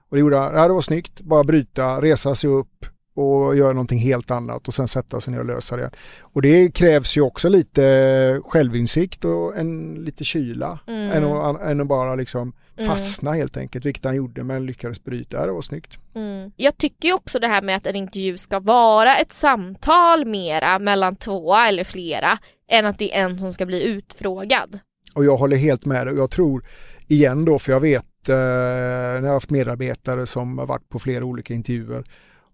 Och 0.10 0.16
det 0.16 0.20
gjorde 0.22 0.38
han, 0.38 0.56
ja 0.56 0.68
det 0.68 0.74
var 0.74 0.82
snyggt, 0.82 1.22
bara 1.22 1.44
bryta, 1.44 2.02
resa 2.02 2.36
sig 2.36 2.50
upp 2.50 2.86
och 3.16 3.56
göra 3.56 3.74
någonting 3.74 4.00
helt 4.00 4.32
annat 4.32 4.68
och 4.68 4.74
sen 4.74 4.88
sätta 4.88 5.22
sig 5.22 5.34
ner 5.34 5.40
och 5.40 5.46
lösa 5.46 5.78
det. 5.78 5.92
Och 6.22 6.42
det 6.42 6.72
krävs 6.72 7.18
ju 7.18 7.22
också 7.22 7.50
lite 7.50 8.42
självinsikt 8.44 9.26
och 9.26 9.58
en 9.58 9.94
lite 9.94 10.24
kyla 10.24 10.80
Mm. 10.88 11.12
än, 11.12 11.24
att, 11.38 11.62
än 11.62 11.82
att 11.82 11.88
bara 11.88 12.16
liksom. 12.16 12.54
Fastna 12.88 13.32
helt 13.32 13.58
enkelt, 13.58 13.86
vilket 13.86 14.06
han 14.06 14.16
gjorde 14.16 14.44
men 14.44 14.66
lyckades 14.66 15.04
bryta. 15.04 15.46
Det 15.46 15.52
var 15.52 15.62
snyggt. 15.62 15.98
Mm. 16.16 16.52
Jag 16.56 16.78
tycker 16.78 17.08
ju 17.08 17.14
också 17.14 17.40
det 17.40 17.48
här 17.48 17.62
med 17.62 17.76
att 17.76 17.86
en 17.86 17.96
intervju 17.96 18.38
ska 18.38 18.60
vara 18.60 19.16
ett 19.16 19.34
samtal 19.34 20.26
mera 20.26 20.80
mellan 20.80 21.16
två 21.16 21.56
eller 21.56 21.84
flera 21.84 22.38
än 22.68 22.86
att 22.86 23.00
det 23.00 23.16
är 23.16 23.24
en 23.24 23.40
som 23.40 23.54
ska 23.54 23.66
bli 23.66 23.84
utfrågad. 23.84 24.80
Och 25.16 25.26
jag 25.26 25.38
håller 25.38 25.58
helt 25.58 25.86
med 25.86 26.08
dig 26.08 26.14
och 26.14 26.20
jag 26.20 26.32
tror 26.32 26.66
igen 27.08 27.46
då, 27.46 27.60
för 27.60 27.72
jag 27.72 27.80
vet 27.80 28.30
eh, 28.30 28.36
när 28.36 29.16
jag 29.16 29.28
har 29.28 29.34
haft 29.34 29.50
medarbetare 29.50 30.28
som 30.28 30.58
har 30.58 30.66
varit 30.66 30.90
på 30.90 31.00
flera 31.00 31.26
olika 31.26 31.54
intervjuer 31.54 32.04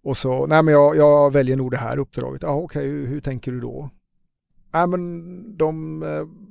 och 0.03 0.17
så, 0.17 0.45
nej 0.45 0.63
men 0.63 0.73
jag, 0.73 0.95
jag 0.95 1.33
väljer 1.33 1.55
nog 1.55 1.71
det 1.71 1.77
här 1.77 1.97
uppdraget. 1.97 2.41
Ja 2.41 2.55
okej, 2.55 2.87
hur, 2.87 3.07
hur 3.07 3.21
tänker 3.21 3.51
du 3.51 3.59
då? 3.59 3.89
Äh, 4.75 4.87
men 4.87 5.57
de, 5.57 5.99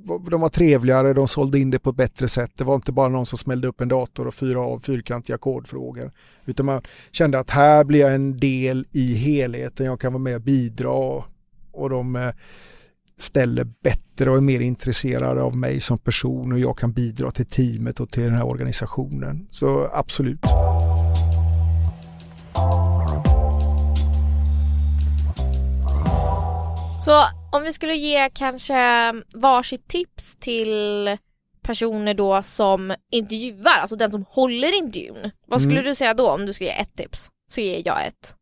var- 0.04 0.30
de 0.30 0.40
var 0.40 0.48
trevligare, 0.48 1.12
de 1.12 1.28
sålde 1.28 1.58
in 1.58 1.70
det 1.70 1.78
på 1.78 1.90
ett 1.90 1.96
bättre 1.96 2.28
sätt. 2.28 2.50
Det 2.56 2.64
var 2.64 2.74
inte 2.74 2.92
bara 2.92 3.08
någon 3.08 3.26
som 3.26 3.38
smällde 3.38 3.68
upp 3.68 3.80
en 3.80 3.88
dator 3.88 4.26
och 4.26 4.34
fyra 4.34 4.60
av 4.60 4.80
fyrkantiga 4.80 5.38
kodfrågor. 5.38 6.10
Utan 6.44 6.66
man 6.66 6.82
kände 7.10 7.38
att 7.38 7.50
här 7.50 7.84
blir 7.84 8.00
jag 8.00 8.14
en 8.14 8.36
del 8.36 8.86
i 8.92 9.14
helheten, 9.14 9.86
jag 9.86 10.00
kan 10.00 10.12
vara 10.12 10.22
med 10.22 10.34
och 10.34 10.40
bidra 10.42 10.90
och, 10.90 11.24
och 11.72 11.90
de 11.90 12.16
eh, 12.16 12.30
ställer 13.18 13.64
bättre 13.64 14.30
och 14.30 14.36
är 14.36 14.40
mer 14.40 14.60
intresserade 14.60 15.42
av 15.42 15.56
mig 15.56 15.80
som 15.80 15.98
person 15.98 16.52
och 16.52 16.58
jag 16.58 16.78
kan 16.78 16.92
bidra 16.92 17.30
till 17.30 17.46
teamet 17.46 18.00
och 18.00 18.10
till 18.10 18.22
den 18.22 18.34
här 18.34 18.46
organisationen. 18.46 19.46
Så 19.50 19.88
absolut. 19.92 20.40
Så 27.04 27.22
om 27.56 27.62
vi 27.62 27.72
skulle 27.72 27.94
ge 27.94 28.30
kanske 28.34 29.12
varsitt 29.34 29.88
tips 29.88 30.36
till 30.36 31.16
personer 31.62 32.14
då 32.14 32.42
som 32.42 32.94
intervjuar, 33.12 33.78
alltså 33.80 33.96
den 33.96 34.10
som 34.12 34.24
håller 34.28 34.78
intervjun. 34.78 35.30
Vad 35.46 35.60
skulle 35.60 35.74
Mm. 35.80 35.84
du 35.84 35.94
säga 35.94 36.14
då 36.14 36.30
om 36.30 36.46
du 36.46 36.52
skulle 36.52 36.70
ge 36.70 36.76
ett 36.80 36.96
tips? 36.96 37.30
Så 37.50 37.60
ger 37.60 37.82
jag 37.84 38.06
ett. 38.06 38.34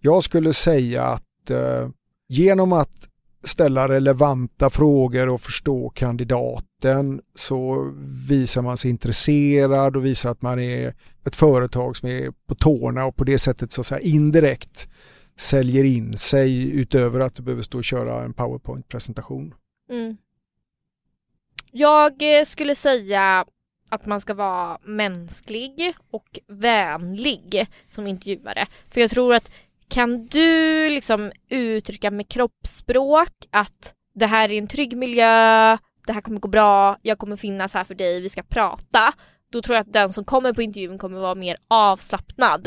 Jag 0.00 0.24
skulle 0.24 0.52
säga 0.52 1.02
att 1.04 1.50
eh, 1.50 1.88
genom 2.28 2.72
att 2.72 3.08
ställa 3.44 3.88
relevanta 3.88 4.70
frågor 4.70 5.28
och 5.28 5.40
förstå 5.40 5.90
kandidaten 5.90 7.20
så 7.34 7.90
visar 8.28 8.62
man 8.62 8.76
sig 8.76 8.90
intresserad 8.90 9.96
och 9.96 10.04
visar 10.04 10.30
att 10.30 10.42
man 10.42 10.58
är 10.60 10.94
ett 11.26 11.36
företag 11.36 11.96
som 11.96 12.08
är 12.08 12.32
på 12.48 12.54
tårna 12.54 13.04
och 13.04 13.16
på 13.16 13.24
det 13.24 13.38
sättet 13.38 13.72
så 13.72 13.80
att 13.80 13.86
säga 13.86 14.00
indirekt 14.00 14.88
säljer 15.40 15.84
in 15.84 16.18
sig 16.18 16.70
utöver 16.70 17.20
att 17.20 17.34
du 17.34 17.42
behöver 17.42 17.62
stå 17.62 17.78
och 17.78 17.84
köra 17.84 18.22
en 18.22 18.32
powerpoint-presentation. 18.32 19.54
Mm. 19.90 20.16
Jag 21.70 22.38
eh, 22.38 22.44
skulle 22.44 22.74
säga 22.74 23.44
att 23.90 24.06
man 24.06 24.20
ska 24.20 24.34
vara 24.34 24.78
mänsklig 24.84 25.94
och 26.10 26.38
vänlig 26.48 27.66
som 27.88 28.06
intervjuare. 28.06 28.66
För 28.90 29.00
jag 29.00 29.10
tror 29.10 29.34
att 29.34 29.50
kan 29.88 30.26
du 30.26 30.88
liksom 30.88 31.32
uttrycka 31.48 32.10
med 32.10 32.28
kroppsspråk 32.28 33.32
att 33.50 33.94
det 34.14 34.26
här 34.26 34.52
är 34.52 34.58
en 34.58 34.66
trygg 34.66 34.96
miljö, 34.96 35.76
det 36.06 36.12
här 36.12 36.20
kommer 36.20 36.40
gå 36.40 36.48
bra, 36.48 36.96
jag 37.02 37.18
kommer 37.18 37.36
finnas 37.36 37.74
här 37.74 37.84
för 37.84 37.94
dig, 37.94 38.20
vi 38.20 38.28
ska 38.28 38.42
prata. 38.42 39.12
Då 39.52 39.62
tror 39.62 39.76
jag 39.76 39.82
att 39.82 39.92
den 39.92 40.12
som 40.12 40.24
kommer 40.24 40.52
på 40.52 40.62
intervjun 40.62 40.98
kommer 40.98 41.20
vara 41.20 41.34
mer 41.34 41.56
avslappnad. 41.68 42.66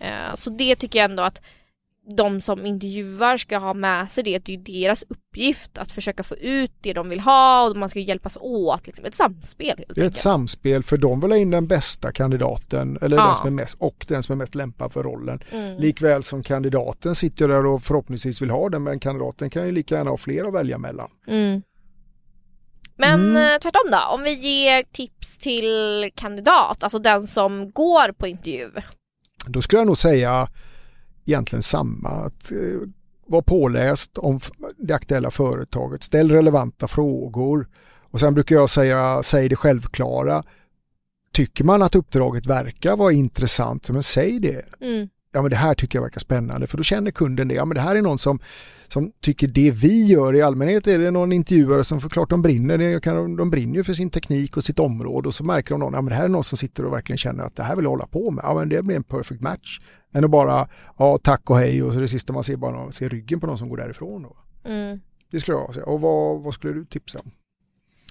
Eh, 0.00 0.34
så 0.34 0.50
det 0.50 0.76
tycker 0.76 0.98
jag 0.98 1.10
ändå 1.10 1.22
att 1.22 1.42
de 2.16 2.40
som 2.40 2.66
intervjuar 2.66 3.36
ska 3.36 3.58
ha 3.58 3.74
med 3.74 4.10
sig 4.10 4.24
det, 4.24 4.38
det 4.38 4.54
är 4.54 4.58
deras 4.58 5.04
uppgift 5.08 5.78
att 5.78 5.92
försöka 5.92 6.22
få 6.22 6.36
ut 6.36 6.72
det 6.80 6.92
de 6.92 7.08
vill 7.08 7.20
ha 7.20 7.68
och 7.70 7.76
man 7.76 7.88
ska 7.88 7.98
hjälpas 8.00 8.38
åt, 8.40 8.86
liksom 8.86 9.04
ett 9.04 9.14
samspel 9.14 9.84
Det 9.94 10.00
är 10.00 10.06
ett 10.06 10.16
samspel 10.16 10.82
för 10.82 10.96
de 10.96 11.20
vill 11.20 11.30
ha 11.30 11.38
in 11.38 11.50
den 11.50 11.66
bästa 11.66 12.12
kandidaten 12.12 12.98
eller 13.02 13.16
Ja. 13.16 13.26
den 13.26 13.36
som 13.36 13.46
är 13.46 13.50
mest 13.50 13.76
och 13.78 14.04
den 14.08 14.22
som 14.22 14.32
är 14.32 14.36
mest 14.36 14.54
lämpad 14.54 14.92
för 14.92 15.02
rollen. 15.02 15.42
Mm. 15.52 15.78
Likväl 15.80 16.22
som 16.22 16.42
kandidaten 16.42 17.14
sitter 17.14 17.48
där 17.48 17.66
och 17.66 17.82
förhoppningsvis 17.82 18.42
vill 18.42 18.50
ha 18.50 18.68
den 18.68 18.82
men 18.82 19.00
kandidaten 19.00 19.50
kan 19.50 19.66
ju 19.66 19.72
lika 19.72 19.94
gärna 19.94 20.10
ha 20.10 20.16
fler 20.16 20.44
att 20.48 20.54
välja 20.54 20.78
mellan. 20.78 21.10
Mm. 21.26 21.62
Men 22.96 23.20
Mm. 23.30 23.36
eh, 23.54 23.58
tvärtom 23.58 23.90
då, 23.90 23.98
om 24.14 24.22
vi 24.22 24.34
ger 24.34 24.82
tips 24.92 25.38
till 25.38 26.10
kandidat, 26.14 26.82
alltså 26.84 26.98
den 26.98 27.26
som 27.26 27.70
går 27.70 28.12
på 28.12 28.26
intervju. 28.26 28.70
Då 29.46 29.62
skulle 29.62 29.80
jag 29.80 29.86
nog 29.86 29.98
säga 29.98 30.48
egentligen 31.24 31.62
samma. 31.62 32.08
Att, 32.08 32.52
eh, 32.52 32.88
vara 33.26 33.42
påläst 33.42 34.18
om 34.18 34.40
det 34.78 34.94
aktuella 34.94 35.30
företaget, 35.30 36.02
ställ 36.02 36.30
relevanta 36.30 36.88
frågor 36.88 37.68
och 38.10 38.20
sen 38.20 38.34
brukar 38.34 38.56
jag 38.56 38.70
säga, 38.70 39.22
säg 39.22 39.48
det 39.48 39.56
självklara. 39.56 40.42
Tycker 41.32 41.64
man 41.64 41.82
att 41.82 41.94
uppdraget 41.94 42.46
verkar 42.46 42.96
vara 42.96 43.12
intressant, 43.12 43.90
men 43.90 44.02
säg 44.02 44.40
det. 44.40 44.64
Mm 44.80 45.08
ja 45.32 45.42
men 45.42 45.50
det 45.50 45.56
här 45.56 45.74
tycker 45.74 45.98
jag 45.98 46.02
verkar 46.02 46.20
spännande 46.20 46.66
för 46.66 46.76
då 46.76 46.82
känner 46.82 47.10
kunden 47.10 47.48
det, 47.48 47.54
ja 47.54 47.64
men 47.64 47.74
det 47.74 47.80
här 47.80 47.96
är 47.96 48.02
någon 48.02 48.18
som, 48.18 48.40
som 48.88 49.12
tycker 49.20 49.48
det 49.48 49.70
vi 49.70 50.04
gör 50.04 50.34
i 50.34 50.42
allmänhet 50.42 50.86
är 50.86 50.98
det 50.98 51.10
någon 51.10 51.32
intervjuare 51.32 51.84
som 51.84 52.00
förklart 52.00 52.30
de 52.30 52.42
brinner, 52.42 53.00
kan, 53.00 53.36
de 53.36 53.50
brinner 53.50 53.74
ju 53.74 53.84
för 53.84 53.94
sin 53.94 54.10
teknik 54.10 54.56
och 54.56 54.64
sitt 54.64 54.78
område 54.78 55.28
och 55.28 55.34
så 55.34 55.44
märker 55.44 55.70
de 55.70 55.80
någon, 55.80 55.92
ja 55.92 56.00
men 56.00 56.10
det 56.10 56.14
här 56.14 56.24
är 56.24 56.28
någon 56.28 56.44
som 56.44 56.58
sitter 56.58 56.86
och 56.86 56.92
verkligen 56.92 57.18
känner 57.18 57.44
att 57.44 57.56
det 57.56 57.62
här 57.62 57.76
vill 57.76 57.84
jag 57.84 57.90
hålla 57.90 58.06
på 58.06 58.30
med, 58.30 58.42
ja 58.44 58.54
men 58.54 58.68
det 58.68 58.82
blir 58.82 58.96
en 58.96 59.04
perfect 59.04 59.40
match. 59.40 59.80
Än 60.12 60.24
att 60.24 60.30
bara, 60.30 60.68
ja 60.98 61.18
tack 61.22 61.50
och 61.50 61.58
hej 61.58 61.82
och 61.82 61.92
så 61.92 62.00
det 62.00 62.08
sista 62.08 62.32
man 62.32 62.44
ser 62.44 62.56
bara 62.56 62.92
ser 62.92 63.08
ryggen 63.08 63.40
på 63.40 63.46
någon 63.46 63.58
som 63.58 63.68
går 63.68 63.76
därifrån. 63.76 64.22
Då. 64.22 64.36
Mm. 64.64 65.00
Det 65.30 65.40
skulle 65.40 65.56
jag 65.56 65.74
säga. 65.74 65.86
Och 65.86 66.00
vad, 66.00 66.42
vad 66.42 66.54
skulle 66.54 66.72
du 66.72 66.84
tipsa 66.84 67.18
om? 67.18 67.30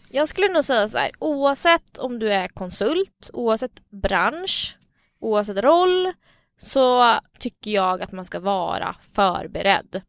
Jag 0.10 0.27
skulle 0.27 0.47
nog 0.47 0.65
säga 0.65 0.89
så 0.89 0.97
här, 0.97 1.12
oavsett 1.19 1.97
om 1.97 2.19
du 2.19 2.34
är 2.34 2.47
konsult, 2.47 3.29
oavsett 3.34 3.89
bransch, 3.89 4.77
oavsett 5.19 5.58
roll, 5.58 6.13
så 6.61 7.19
tycker 7.39 7.71
jag 7.71 8.01
att 8.01 8.11
man 8.11 8.25
ska 8.25 8.39
vara 8.39 8.95
förberedd. 9.11 10.01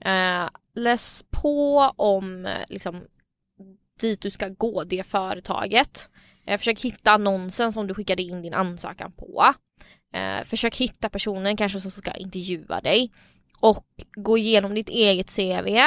Eh, 0.00 0.48
läs 0.74 1.24
på 1.30 1.78
om 1.96 2.48
liksom, 2.68 3.00
dit 4.00 4.20
du 4.20 4.30
ska 4.30 4.48
gå, 4.48 4.84
det 4.84 5.06
företaget. 5.06 6.10
Eh, 6.46 6.58
försök 6.58 6.80
hitta 6.80 7.10
annonsen 7.10 7.72
som 7.72 7.86
du 7.86 7.94
skickade 7.94 8.22
in 8.22 8.42
din 8.42 8.54
ansökan 8.54 9.12
på. 9.12 9.54
Eh, 10.12 10.44
försök 10.44 10.76
hitta 10.76 11.08
personen 11.08 11.56
kanske 11.56 11.80
som 11.80 11.90
ska 11.90 12.12
intervjua 12.12 12.80
dig. 12.80 13.12
Och 13.60 13.86
gå 14.16 14.38
igenom 14.38 14.74
ditt 14.74 14.88
eget 14.88 15.36
CV. 15.36 15.78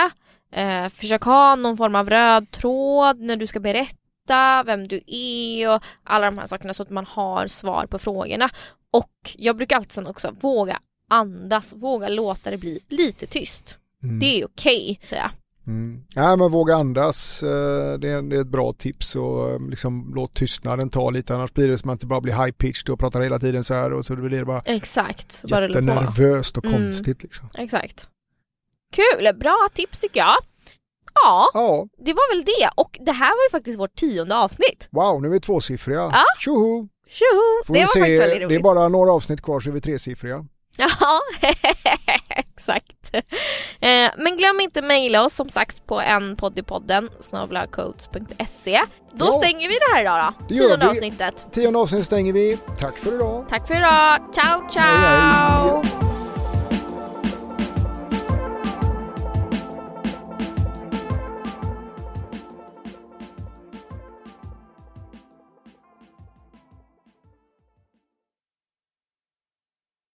Eh, 0.52 0.89
försök 0.89 1.21
ha 1.21 1.56
någon 1.56 1.78
form 1.78 1.95
av 1.95 2.10
röd 2.10 2.52
tråd 2.52 3.19
när 3.19 3.36
du 3.36 3.47
ska 3.47 3.60
berätta 3.60 4.63
vem 4.65 4.88
du 4.88 5.02
är 5.08 5.76
och 5.76 5.84
alla 6.04 6.26
de 6.26 6.38
här 6.38 6.47
sakerna 6.47 6.73
så 6.73 6.84
att 6.84 6.89
man 6.89 7.06
har 7.06 7.47
svar 7.47 7.86
på 7.86 7.99
frågorna. 7.99 8.49
Och 8.94 9.36
jag 9.38 9.58
brukar 9.58 9.76
alltid 9.76 9.92
sen 9.92 10.08
också 10.08 10.36
våga 10.42 10.80
andas, 11.10 11.74
våga 11.74 12.08
låta 12.10 12.52
det 12.52 12.58
bli 12.58 12.80
lite 12.90 13.28
tyst. 13.28 13.78
Mm. 14.04 14.20
Det 14.20 14.42
är 14.42 14.46
okej, 14.46 15.00
säger 15.04 15.22
jag. 15.22 15.32
Mm. 15.68 16.04
Ja, 16.10 16.36
men 16.36 16.52
våga 16.52 16.76
andas, 16.76 17.44
eh, 17.44 17.94
det 18.00 18.10
är, 18.10 18.42
ett 18.42 18.48
bra 18.48 18.74
tips 18.74 19.16
och 19.16 19.50
eh, 19.52 19.68
liksom 19.70 20.12
låt 20.16 20.34
tystnaden 20.34 20.90
ta 20.90 21.10
lite 21.10 21.36
annars 21.36 21.54
blir 21.54 21.68
det 21.68 21.78
som 21.78 21.90
att 21.90 22.00
det 22.00 22.06
bara 22.06 22.22
blir 22.22 22.34
high 22.34 22.52
pitched 22.52 22.90
och 22.90 23.00
pratar 23.00 23.22
hela 23.22 23.40
tiden 23.40 23.64
så 23.64 23.74
här 23.74 23.94
och 23.94 24.06
så 24.06 24.16
blir 24.16 24.40
det 24.40 24.46
bara 24.46 24.62
Exakt, 24.66 25.42
bara 25.50 25.68
jättenervöst 25.68 26.58
och 26.58 26.66
Mm. 26.66 26.78
konstigt 26.78 27.24
liksom. 27.24 27.50
Exakt. 27.58 28.10
Kul, 28.94 29.36
bra 29.36 29.70
tips 29.74 30.00
tycker 30.00 30.20
jag. 30.20 30.36
Ja, 31.24 31.50
Ja, 31.54 31.88
det 31.98 32.14
var 32.14 32.36
väl 32.36 32.46
det. 32.46 32.70
Och 32.76 33.00
det 33.02 33.12
här 33.12 33.30
var 33.30 33.44
ju 33.50 33.52
faktiskt 33.52 33.80
vårt 33.80 33.96
tionde 33.96 34.36
avsnitt. 34.38 34.88
wow 34.92 35.22
nu 35.22 35.28
är 35.28 35.32
vi 35.32 35.40
tvåsiffriga. 35.40 36.00
Ja. 36.00 36.24
Tjoho! 36.40 36.88
Tjoho! 37.13 37.63
Får 37.67 37.73
Det 37.73 37.80
var 37.80 37.88
se, 37.88 37.99
faktiskt 37.99 38.21
väldigt 38.21 38.39
det 38.39 38.43
är 38.43 38.47
roligt. 38.47 38.63
bara 38.63 38.88
några 38.89 39.12
avsnitt 39.13 39.41
kvar 39.41 39.60
så 39.60 39.69
är 39.69 39.73
vi 39.73 39.82
tresiffriga. 39.82 40.45
Ja, 40.78 40.88
exakt. 42.30 43.15
Eh, 43.80 44.12
Men 44.17 44.38
glöm 44.38 44.60
inte 44.60 44.82
mejla 44.82 45.26
oss 45.26 45.34
som 45.36 45.49
sagt 45.49 45.86
på 45.88 46.02
enpoddipodden 46.02 47.10
snabelacodes.se. 47.19 48.80
Då 49.13 49.26
Ja. 49.26 49.32
stänger 49.32 49.69
vi 49.69 49.73
det 49.76 49.93
här 49.95 50.02
idag 50.02 50.34
då. 50.39 50.45
Det 50.47 50.56
Tionde 50.62 50.86
vi. 50.86 50.91
avsnittet. 50.91 51.45
Tionde 51.52 51.80
avsnitt 51.80 52.06
stänger 52.06 52.34
vi. 52.34 52.58
Tack 52.80 52.97
för 52.97 53.15
idag. 53.15 53.45
Tack 53.49 53.67
för 53.67 53.76
idag. 53.78 54.19
Ciao, 54.34 54.69
ciao! 54.69 54.84
Hej, 54.84 55.91
hej. 56.02 56.12